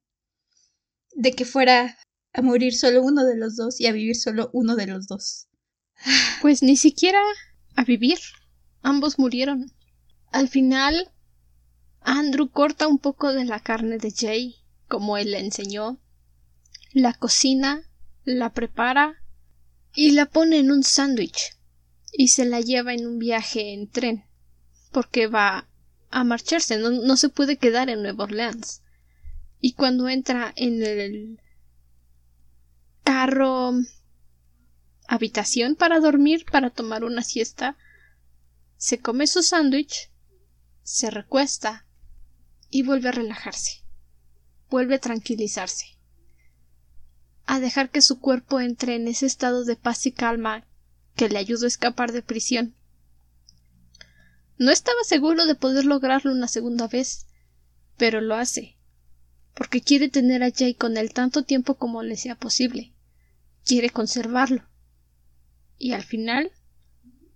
[1.15, 1.97] de que fuera
[2.33, 5.49] a morir solo uno de los dos y a vivir solo uno de los dos.
[6.43, 7.21] Pues ni siquiera
[7.77, 8.19] a vivir.
[8.83, 9.73] Ambos murieron.
[10.31, 11.11] Al final,
[12.01, 14.57] Andrew corta un poco de la carne de Jay,
[14.89, 16.01] como él le enseñó,
[16.93, 17.83] la cocina,
[18.25, 19.23] la prepara
[19.95, 21.57] y la pone en un sándwich
[22.13, 24.25] y se la lleva en un viaje en tren
[24.95, 25.69] porque va
[26.11, 28.84] a marcharse, no, no se puede quedar en Nueva Orleans.
[29.67, 31.41] Y cuando entra en el
[33.03, 33.73] carro
[35.09, 37.79] habitación para dormir, para tomar una siesta,
[38.77, 40.11] se come su sándwich,
[40.83, 41.87] se recuesta
[42.69, 43.83] y vuelve a relajarse,
[44.69, 45.97] vuelve a tranquilizarse,
[47.47, 50.67] a dejar que su cuerpo entre en ese estado de paz y calma
[51.17, 52.75] que le ayudó a escapar de prisión.
[54.59, 57.29] No estaba seguro de poder lograrlo una segunda vez,
[57.97, 58.74] pero lo hace,
[59.55, 62.93] porque quiere tener a Jay con él tanto tiempo como le sea posible.
[63.65, 64.69] Quiere conservarlo.
[65.79, 66.53] Y al final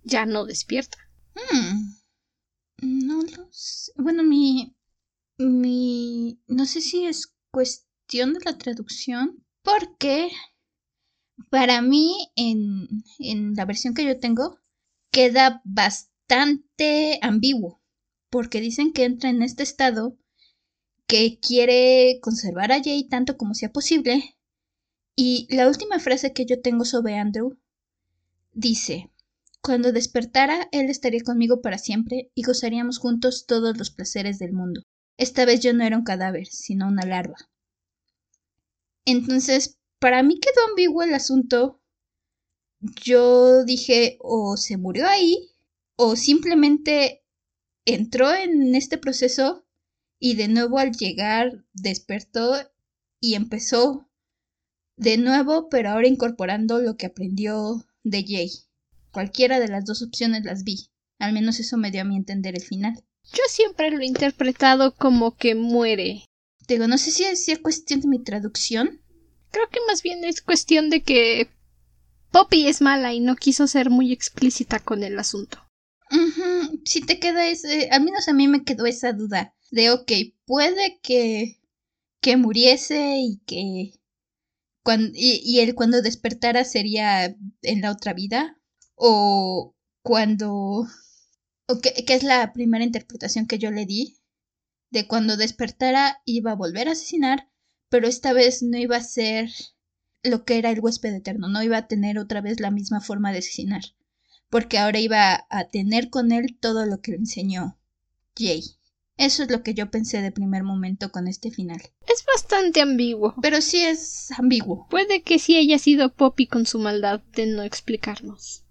[0.03, 0.97] ya no despierta.
[1.35, 1.95] Hmm.
[2.81, 3.91] No lo sé.
[3.95, 4.75] Bueno, mi.
[5.37, 6.41] Mi.
[6.47, 9.45] No sé si es cuestión de la traducción.
[9.63, 10.29] Porque.
[11.49, 14.59] Para mí, en, en la versión que yo tengo,
[15.09, 17.81] queda bastante ambiguo.
[18.29, 20.18] Porque dicen que entra en este estado
[21.09, 24.37] que quiere conservar a Jay tanto como sea posible.
[25.15, 27.57] Y la última frase que yo tengo sobre Andrew
[28.53, 29.09] dice
[29.61, 34.83] cuando despertara, él estaría conmigo para siempre y gozaríamos juntos todos los placeres del mundo.
[35.17, 37.35] Esta vez yo no era un cadáver, sino una larva.
[39.03, 41.81] Entonces, para mí quedó ambiguo el asunto.
[42.79, 45.49] Yo dije, o se murió ahí,
[45.97, 47.25] o simplemente
[47.83, 49.65] entró en este proceso
[50.19, 52.55] y de nuevo al llegar despertó
[53.21, 54.09] y empezó
[54.97, 58.51] de nuevo, pero ahora incorporando lo que aprendió de Jay.
[59.11, 60.89] Cualquiera de las dos opciones las vi.
[61.19, 63.01] Al menos eso me dio a mí entender el final.
[63.31, 66.25] Yo siempre lo he interpretado como que muere.
[66.67, 69.01] Digo, no sé si es, cuestión de mi traducción.
[69.51, 71.49] Creo que más bien es cuestión de que
[72.31, 75.65] Poppy es mala y no quiso ser muy explícita con el asunto.
[76.85, 80.11] Si te queda ese, al menos a mí me quedó esa duda de, ok,
[80.45, 81.59] puede que,
[82.21, 83.93] que muriese y que
[84.83, 88.59] cuando, y, y él cuando despertara sería en la otra vida,
[88.95, 90.87] o cuando...
[91.67, 94.17] o que, es la primera interpretación que yo le di,
[94.91, 97.49] de cuando despertara iba a volver a asesinar,
[97.89, 99.51] pero esta vez no iba a ser
[100.23, 103.31] lo que era el huésped eterno, no iba a tener otra vez la misma forma
[103.31, 103.83] de asesinar,
[104.49, 107.79] porque ahora iba a tener con él todo lo que le enseñó
[108.37, 108.78] Jay.
[109.19, 111.81] Eso es lo que yo pensé de primer momento con este final.
[112.07, 113.35] Es bastante ambiguo.
[113.41, 114.87] Pero sí es ambiguo.
[114.89, 118.63] Puede que sí haya sido Poppy con su maldad de no explicarnos.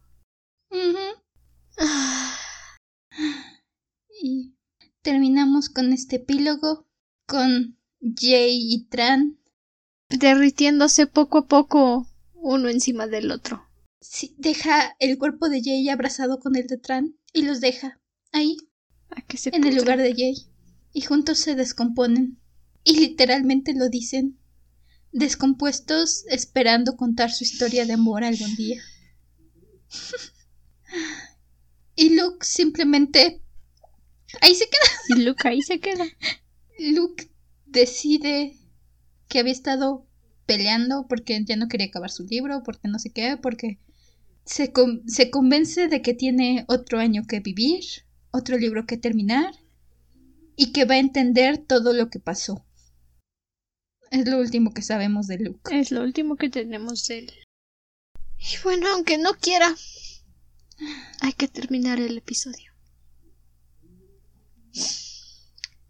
[4.22, 4.55] Y
[5.03, 6.88] terminamos con este epílogo
[7.26, 9.38] con Jay y Tran
[10.09, 13.68] derritiéndose poco a poco uno encima del otro.
[14.01, 18.01] Sí, deja el cuerpo de Jay abrazado con el de Tran y los deja
[18.32, 18.57] ahí,
[19.44, 20.34] en el lugar de Jay.
[20.92, 22.38] Y juntos se descomponen.
[22.84, 24.38] Y literalmente lo dicen,
[25.12, 28.82] descompuestos esperando contar su historia de amor algún día.
[31.98, 33.42] Y Luke simplemente...
[34.40, 35.18] Ahí se queda.
[35.18, 36.06] Y Luke ahí se queda.
[36.78, 37.28] Luke
[37.66, 38.56] decide
[39.26, 40.06] que había estado
[40.46, 43.80] peleando porque ya no quería acabar su libro, porque no sé qué, porque
[44.44, 44.72] se,
[45.06, 47.84] se convence de que tiene otro año que vivir,
[48.30, 49.54] otro libro que terminar
[50.56, 52.64] y que va a entender todo lo que pasó.
[54.10, 55.78] Es lo último que sabemos de Luke.
[55.78, 57.32] Es lo último que tenemos de él.
[58.38, 59.74] Y bueno, aunque no quiera,
[61.20, 62.72] hay que terminar el episodio.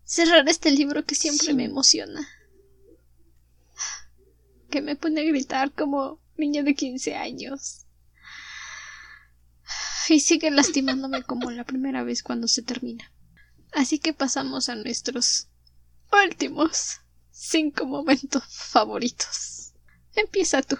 [0.04, 2.26] Cerrar este libro que siempre me emociona.
[4.70, 7.86] Que me pone a gritar como niña de 15 años.
[10.08, 13.12] Y sigue lastimándome como la primera vez cuando se termina.
[13.72, 15.48] Así que pasamos a nuestros
[16.24, 17.00] últimos
[17.30, 19.74] cinco momentos favoritos.
[20.14, 20.76] Empieza tú.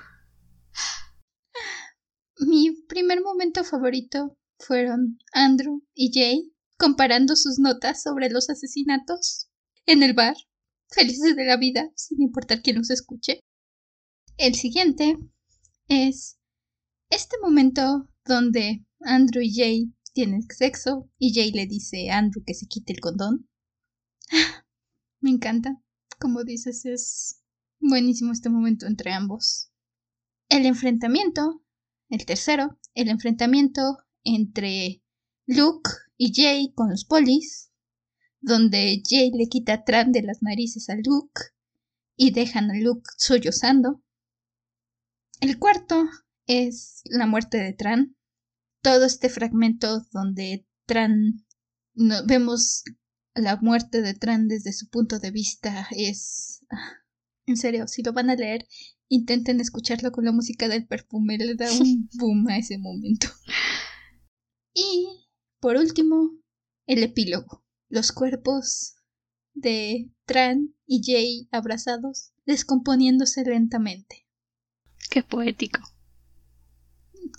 [2.38, 9.50] Mi primer momento favorito fueron Andrew y Jay comparando sus notas sobre los asesinatos
[9.86, 10.36] en el bar,
[10.88, 13.40] felices de la vida, sin importar quién los escuche.
[14.36, 15.18] El siguiente
[15.88, 16.38] es
[17.10, 22.54] este momento donde Andrew y Jay tienen sexo y Jay le dice a Andrew que
[22.54, 23.48] se quite el condón.
[25.20, 25.80] Me encanta.
[26.18, 27.42] Como dices, es
[27.80, 29.70] buenísimo este momento entre ambos.
[30.48, 31.62] El enfrentamiento,
[32.08, 35.02] el tercero, el enfrentamiento entre
[35.46, 37.70] Luke y Jay con los polis,
[38.40, 41.40] donde Jay le quita a Tran de las narices a Luke
[42.16, 44.02] y dejan a Luke sollozando.
[45.40, 46.04] El cuarto
[46.46, 48.16] es la muerte de Tran.
[48.82, 51.44] Todo este fragmento donde Tran
[51.94, 52.84] no, vemos
[53.34, 56.64] la muerte de Tran desde su punto de vista es...
[56.70, 56.92] Ah,
[57.46, 58.66] en serio, si lo van a leer,
[59.08, 63.28] intenten escucharlo con la música del perfume, le da un boom a ese momento.
[64.74, 65.26] Y,
[65.60, 66.30] por último,
[66.86, 67.64] el epílogo.
[67.88, 68.96] Los cuerpos
[69.54, 74.26] de Tran y Jay abrazados, descomponiéndose lentamente.
[75.10, 75.80] Qué poético.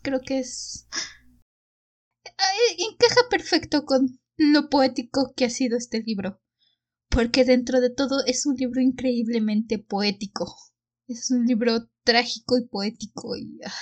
[0.02, 0.88] Creo que es...
[2.78, 6.42] encaja perfecto con lo poético que ha sido este libro.
[7.10, 10.56] Porque dentro de todo es un libro increíblemente poético.
[11.08, 13.60] Es un libro trágico y poético y...
[13.66, 13.74] Ah,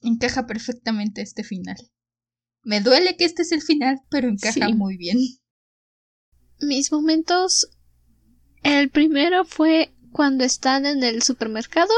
[0.00, 1.76] encaja perfectamente este final.
[2.62, 5.18] Me duele que este es el final, pero encaja muy bien.
[6.60, 7.68] Mis momentos.
[8.62, 11.92] El primero fue cuando están en el supermercado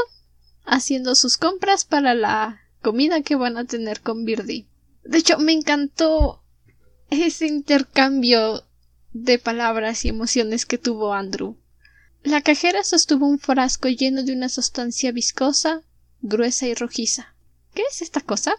[0.65, 4.67] haciendo sus compras para la comida que van a tener con Birdie.
[5.05, 6.43] De hecho, me encantó
[7.09, 8.63] ese intercambio
[9.13, 11.57] de palabras y emociones que tuvo Andrew.
[12.23, 15.83] La cajera sostuvo un frasco lleno de una sustancia viscosa,
[16.21, 17.35] gruesa y rojiza.
[17.75, 18.55] ¿Qué es esta cosa?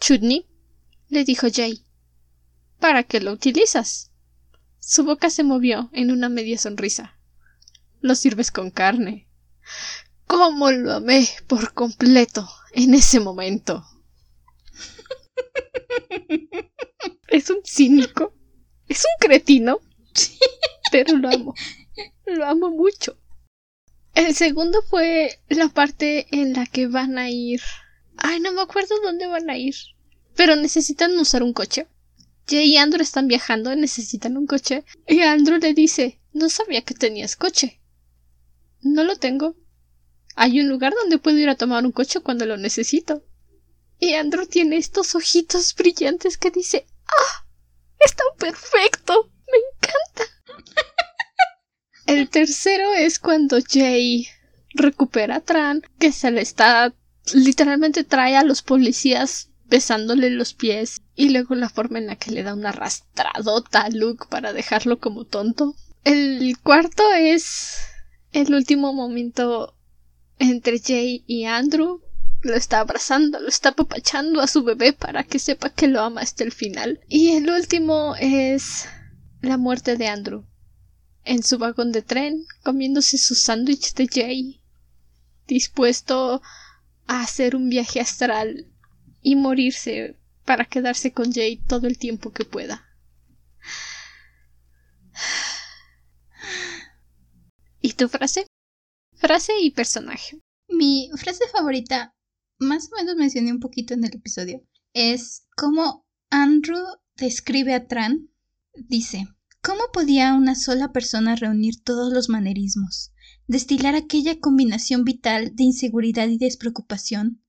[0.00, 0.46] Chutney,
[1.08, 1.84] le dijo Jay.
[2.80, 4.10] ¿Para qué lo utilizas?
[4.80, 7.16] Su boca se movió en una media sonrisa.
[8.00, 9.28] Lo sirves con carne.
[10.26, 13.86] ¿Cómo lo amé por completo en ese momento?
[17.28, 18.34] Es un cínico.
[18.88, 19.80] Es un cretino.
[20.92, 21.54] Pero lo amo.
[22.26, 23.16] Lo amo mucho.
[24.14, 27.60] El segundo fue la parte en la que van a ir.
[28.16, 29.74] Ay, no me acuerdo dónde van a ir
[30.40, 31.86] pero necesitan usar un coche.
[32.48, 34.84] Jay y Andrew están viajando, necesitan un coche.
[35.06, 37.80] Y Andrew le dice No sabía que tenías coche.
[38.80, 39.54] No lo tengo.
[40.36, 43.22] Hay un lugar donde puedo ir a tomar un coche cuando lo necesito.
[44.00, 47.46] Y Andrew tiene estos ojitos brillantes que dice ¡Ah!
[47.98, 49.30] ¡Está perfecto!
[49.50, 50.64] ¡Me encanta!
[52.06, 54.26] El tercero es cuando Jay
[54.74, 56.94] recupera a Tran, que se le está
[57.34, 62.32] literalmente trae a los policías besándole los pies y luego la forma en la que
[62.32, 65.74] le da una arrastradota a Luke para dejarlo como tonto.
[66.04, 67.76] El cuarto es
[68.32, 69.76] el último momento
[70.38, 72.00] entre Jay y Andrew.
[72.42, 76.22] Lo está abrazando, lo está apapachando a su bebé para que sepa que lo ama
[76.22, 77.00] hasta el final.
[77.08, 78.88] Y el último es
[79.42, 80.46] la muerte de Andrew.
[81.24, 84.60] En su vagón de tren, comiéndose su sándwich de Jay,
[85.46, 86.40] dispuesto
[87.06, 88.66] a hacer un viaje astral
[89.20, 90.16] y morirse
[90.46, 92.86] para quedarse con Jay todo el tiempo que pueda.
[97.82, 98.46] ¿Y tu frase?
[99.16, 100.38] Frase y personaje.
[100.68, 102.14] Mi frase favorita,
[102.60, 106.78] más o menos mencioné un poquito en el episodio, es cómo Andrew
[107.16, 108.30] describe a Tran.
[108.74, 109.26] Dice,
[109.62, 113.12] ¿cómo podía una sola persona reunir todos los manerismos,
[113.46, 117.42] destilar aquella combinación vital de inseguridad y despreocupación,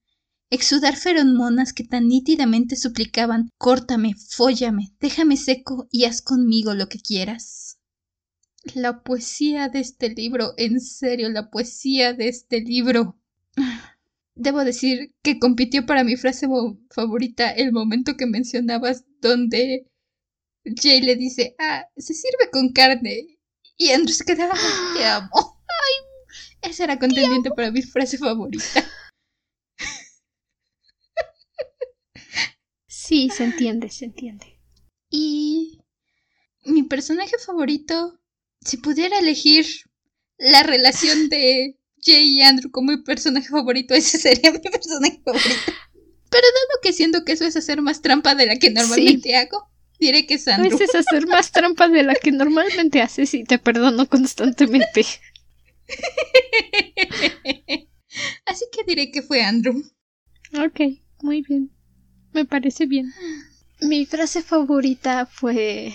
[0.49, 6.99] exudar feromonas que tan nítidamente suplicaban Córtame, fóllame, déjame seco y haz conmigo lo que
[6.99, 7.79] quieras.
[8.75, 13.20] La poesía de este libro, en serio, la poesía de este libro.
[14.35, 16.47] Debo decir que compitió para mi frase
[16.89, 19.87] favorita el momento que mencionabas donde
[20.65, 23.39] Jay le dice, ah, se sirve con carne.
[23.77, 24.49] Y Andrew se queda,
[24.95, 25.29] te amo.
[25.33, 28.85] Ay, esa era contendiente para mi frase favorita.
[32.87, 34.61] Sí, se entiende, se entiende.
[35.09, 35.81] Y
[36.63, 38.21] mi personaje favorito,
[38.61, 39.65] si pudiera elegir
[40.37, 45.71] la relación de Jay y Andrew como mi personaje favorito, ese sería mi personaje favorito.
[46.29, 49.69] Pero dado que siento que eso es hacer más trampa de la que normalmente hago,
[49.99, 50.71] Diré que es A Andrew.
[50.77, 55.05] veces hacer más trampa de la que normalmente haces y te perdono constantemente.
[58.45, 59.83] Así que diré que fue Andrew.
[60.57, 60.81] Ok,
[61.21, 61.71] muy bien.
[62.33, 63.13] Me parece bien.
[63.79, 65.93] Mi frase favorita fue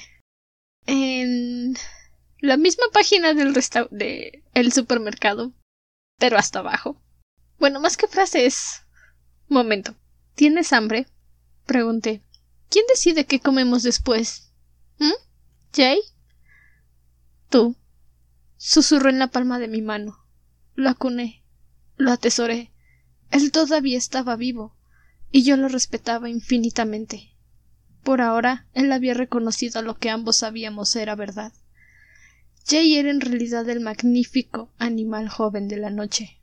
[0.86, 1.76] en
[2.40, 5.52] la misma página del resta de el supermercado,
[6.18, 7.00] pero hasta abajo.
[7.58, 8.82] Bueno, más que frase es
[9.48, 9.94] momento.
[10.34, 11.06] ¿Tienes hambre?
[11.64, 12.22] Pregunté.
[12.68, 14.52] ¿Quién decide qué comemos después?
[14.98, 15.12] ¿Mm?
[15.74, 16.00] ¿Jay?
[17.48, 17.76] Tú.
[18.56, 20.18] Susurró en la palma de mi mano.
[20.74, 21.44] Lo acuné.
[21.96, 22.72] Lo atesoré.
[23.30, 24.76] Él todavía estaba vivo,
[25.30, 27.34] y yo lo respetaba infinitamente.
[28.02, 31.52] Por ahora, él había reconocido lo que ambos sabíamos era verdad.
[32.68, 36.40] Jay era en realidad el magnífico animal joven de la noche,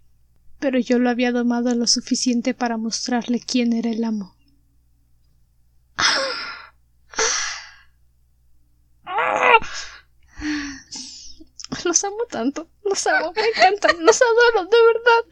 [0.59, 4.34] pero yo lo había domado lo suficiente para mostrarle quién era el amo.
[11.84, 15.24] Los amo tanto, los amo, me encantan, los adoro, de verdad.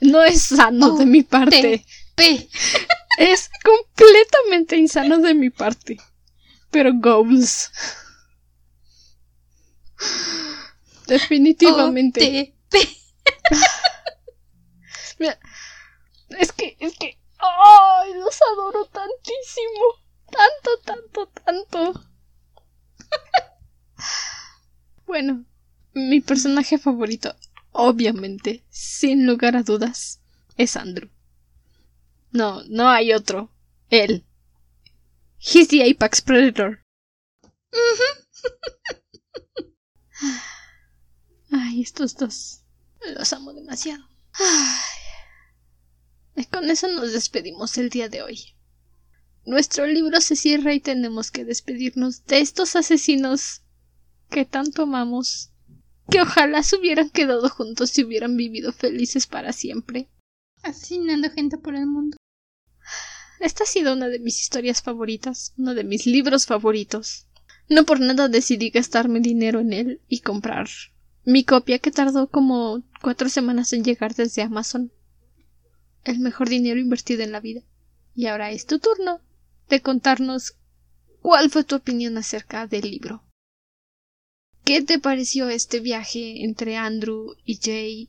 [0.00, 1.84] No es sano de mi parte.
[3.18, 5.98] Es completamente insano de mi parte.
[6.72, 7.70] Pero goals.
[11.06, 12.56] Definitivamente.
[15.18, 15.38] Mira,
[16.30, 17.18] es que, es que.
[17.38, 18.14] ¡Ay!
[18.14, 19.84] Los adoro tantísimo.
[20.30, 22.04] Tanto, tanto, tanto.
[25.06, 25.44] Bueno,
[25.92, 27.36] mi personaje favorito,
[27.72, 30.22] obviamente, sin lugar a dudas,
[30.56, 31.10] es Andrew.
[32.30, 33.50] No, no hay otro.
[33.90, 34.24] Él.
[35.44, 36.84] He's the Apex Predator.
[41.50, 42.62] Ay, estos dos.
[43.16, 44.08] Los amo demasiado.
[44.34, 46.44] Ay.
[46.50, 48.54] Con eso nos despedimos el día de hoy.
[49.44, 53.62] Nuestro libro se cierra y tenemos que despedirnos de estos asesinos
[54.30, 55.50] que tanto amamos,
[56.08, 60.08] que ojalá se hubieran quedado juntos y hubieran vivido felices para siempre.
[60.62, 62.16] Asesinando gente por el mundo.
[63.42, 67.26] Esta ha sido una de mis historias favoritas, uno de mis libros favoritos.
[67.68, 70.68] No por nada decidí gastarme dinero en él y comprar
[71.24, 74.92] mi copia que tardó como cuatro semanas en llegar desde Amazon.
[76.04, 77.62] El mejor dinero invertido en la vida.
[78.14, 79.20] Y ahora es tu turno
[79.68, 80.54] de contarnos
[81.20, 83.24] cuál fue tu opinión acerca del libro.
[84.62, 88.08] ¿Qué te pareció este viaje entre Andrew y Jay?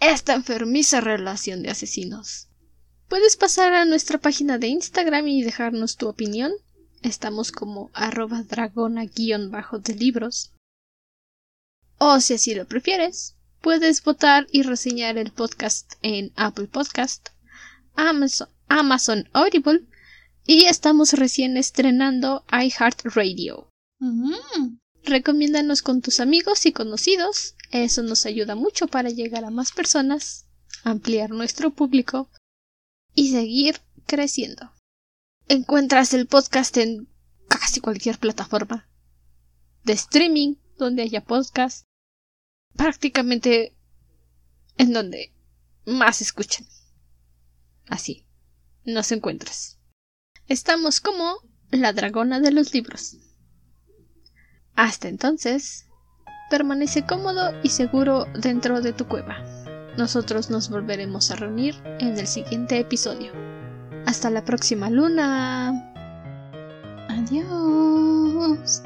[0.00, 2.48] Esta enfermiza relación de asesinos.
[3.14, 6.50] Puedes pasar a nuestra página de Instagram y dejarnos tu opinión.
[7.00, 10.50] Estamos como arroba dragona guion bajo de libros.
[11.98, 17.28] O si así lo prefieres, puedes votar y reseñar el podcast en Apple Podcast,
[17.94, 19.86] Amazon, Amazon Audible
[20.44, 23.70] y estamos recién estrenando iHeartRadio.
[24.00, 24.78] Mm.
[25.04, 30.46] Recomiéndanos con tus amigos y conocidos, eso nos ayuda mucho para llegar a más personas,
[30.82, 32.28] ampliar nuestro público
[33.14, 34.72] y seguir creciendo.
[35.48, 37.08] Encuentras el podcast en
[37.48, 38.88] casi cualquier plataforma
[39.84, 41.84] de streaming donde haya podcast,
[42.74, 43.76] prácticamente
[44.78, 45.32] en donde
[45.84, 46.66] más escuchan.
[47.86, 48.26] Así,
[48.84, 49.78] nos encuentras.
[50.46, 51.36] Estamos como
[51.70, 53.16] la dragona de los libros.
[54.74, 55.86] Hasta entonces,
[56.50, 59.63] permanece cómodo y seguro dentro de tu cueva.
[59.96, 63.32] Nosotros nos volveremos a reunir en el siguiente episodio.
[64.06, 65.72] Hasta la próxima luna.
[67.08, 68.82] Adiós.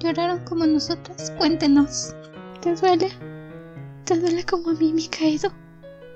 [0.00, 1.32] ¿Lloraron como nosotras?
[1.38, 2.14] Cuéntenos.
[2.60, 3.10] ¿Te duele?
[4.04, 5.50] ¿Te duele como a mí he caído?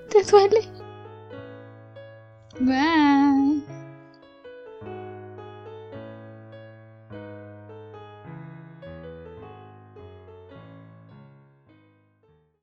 [0.09, 0.61] ¿Te duele?
[2.61, 3.80] Bye.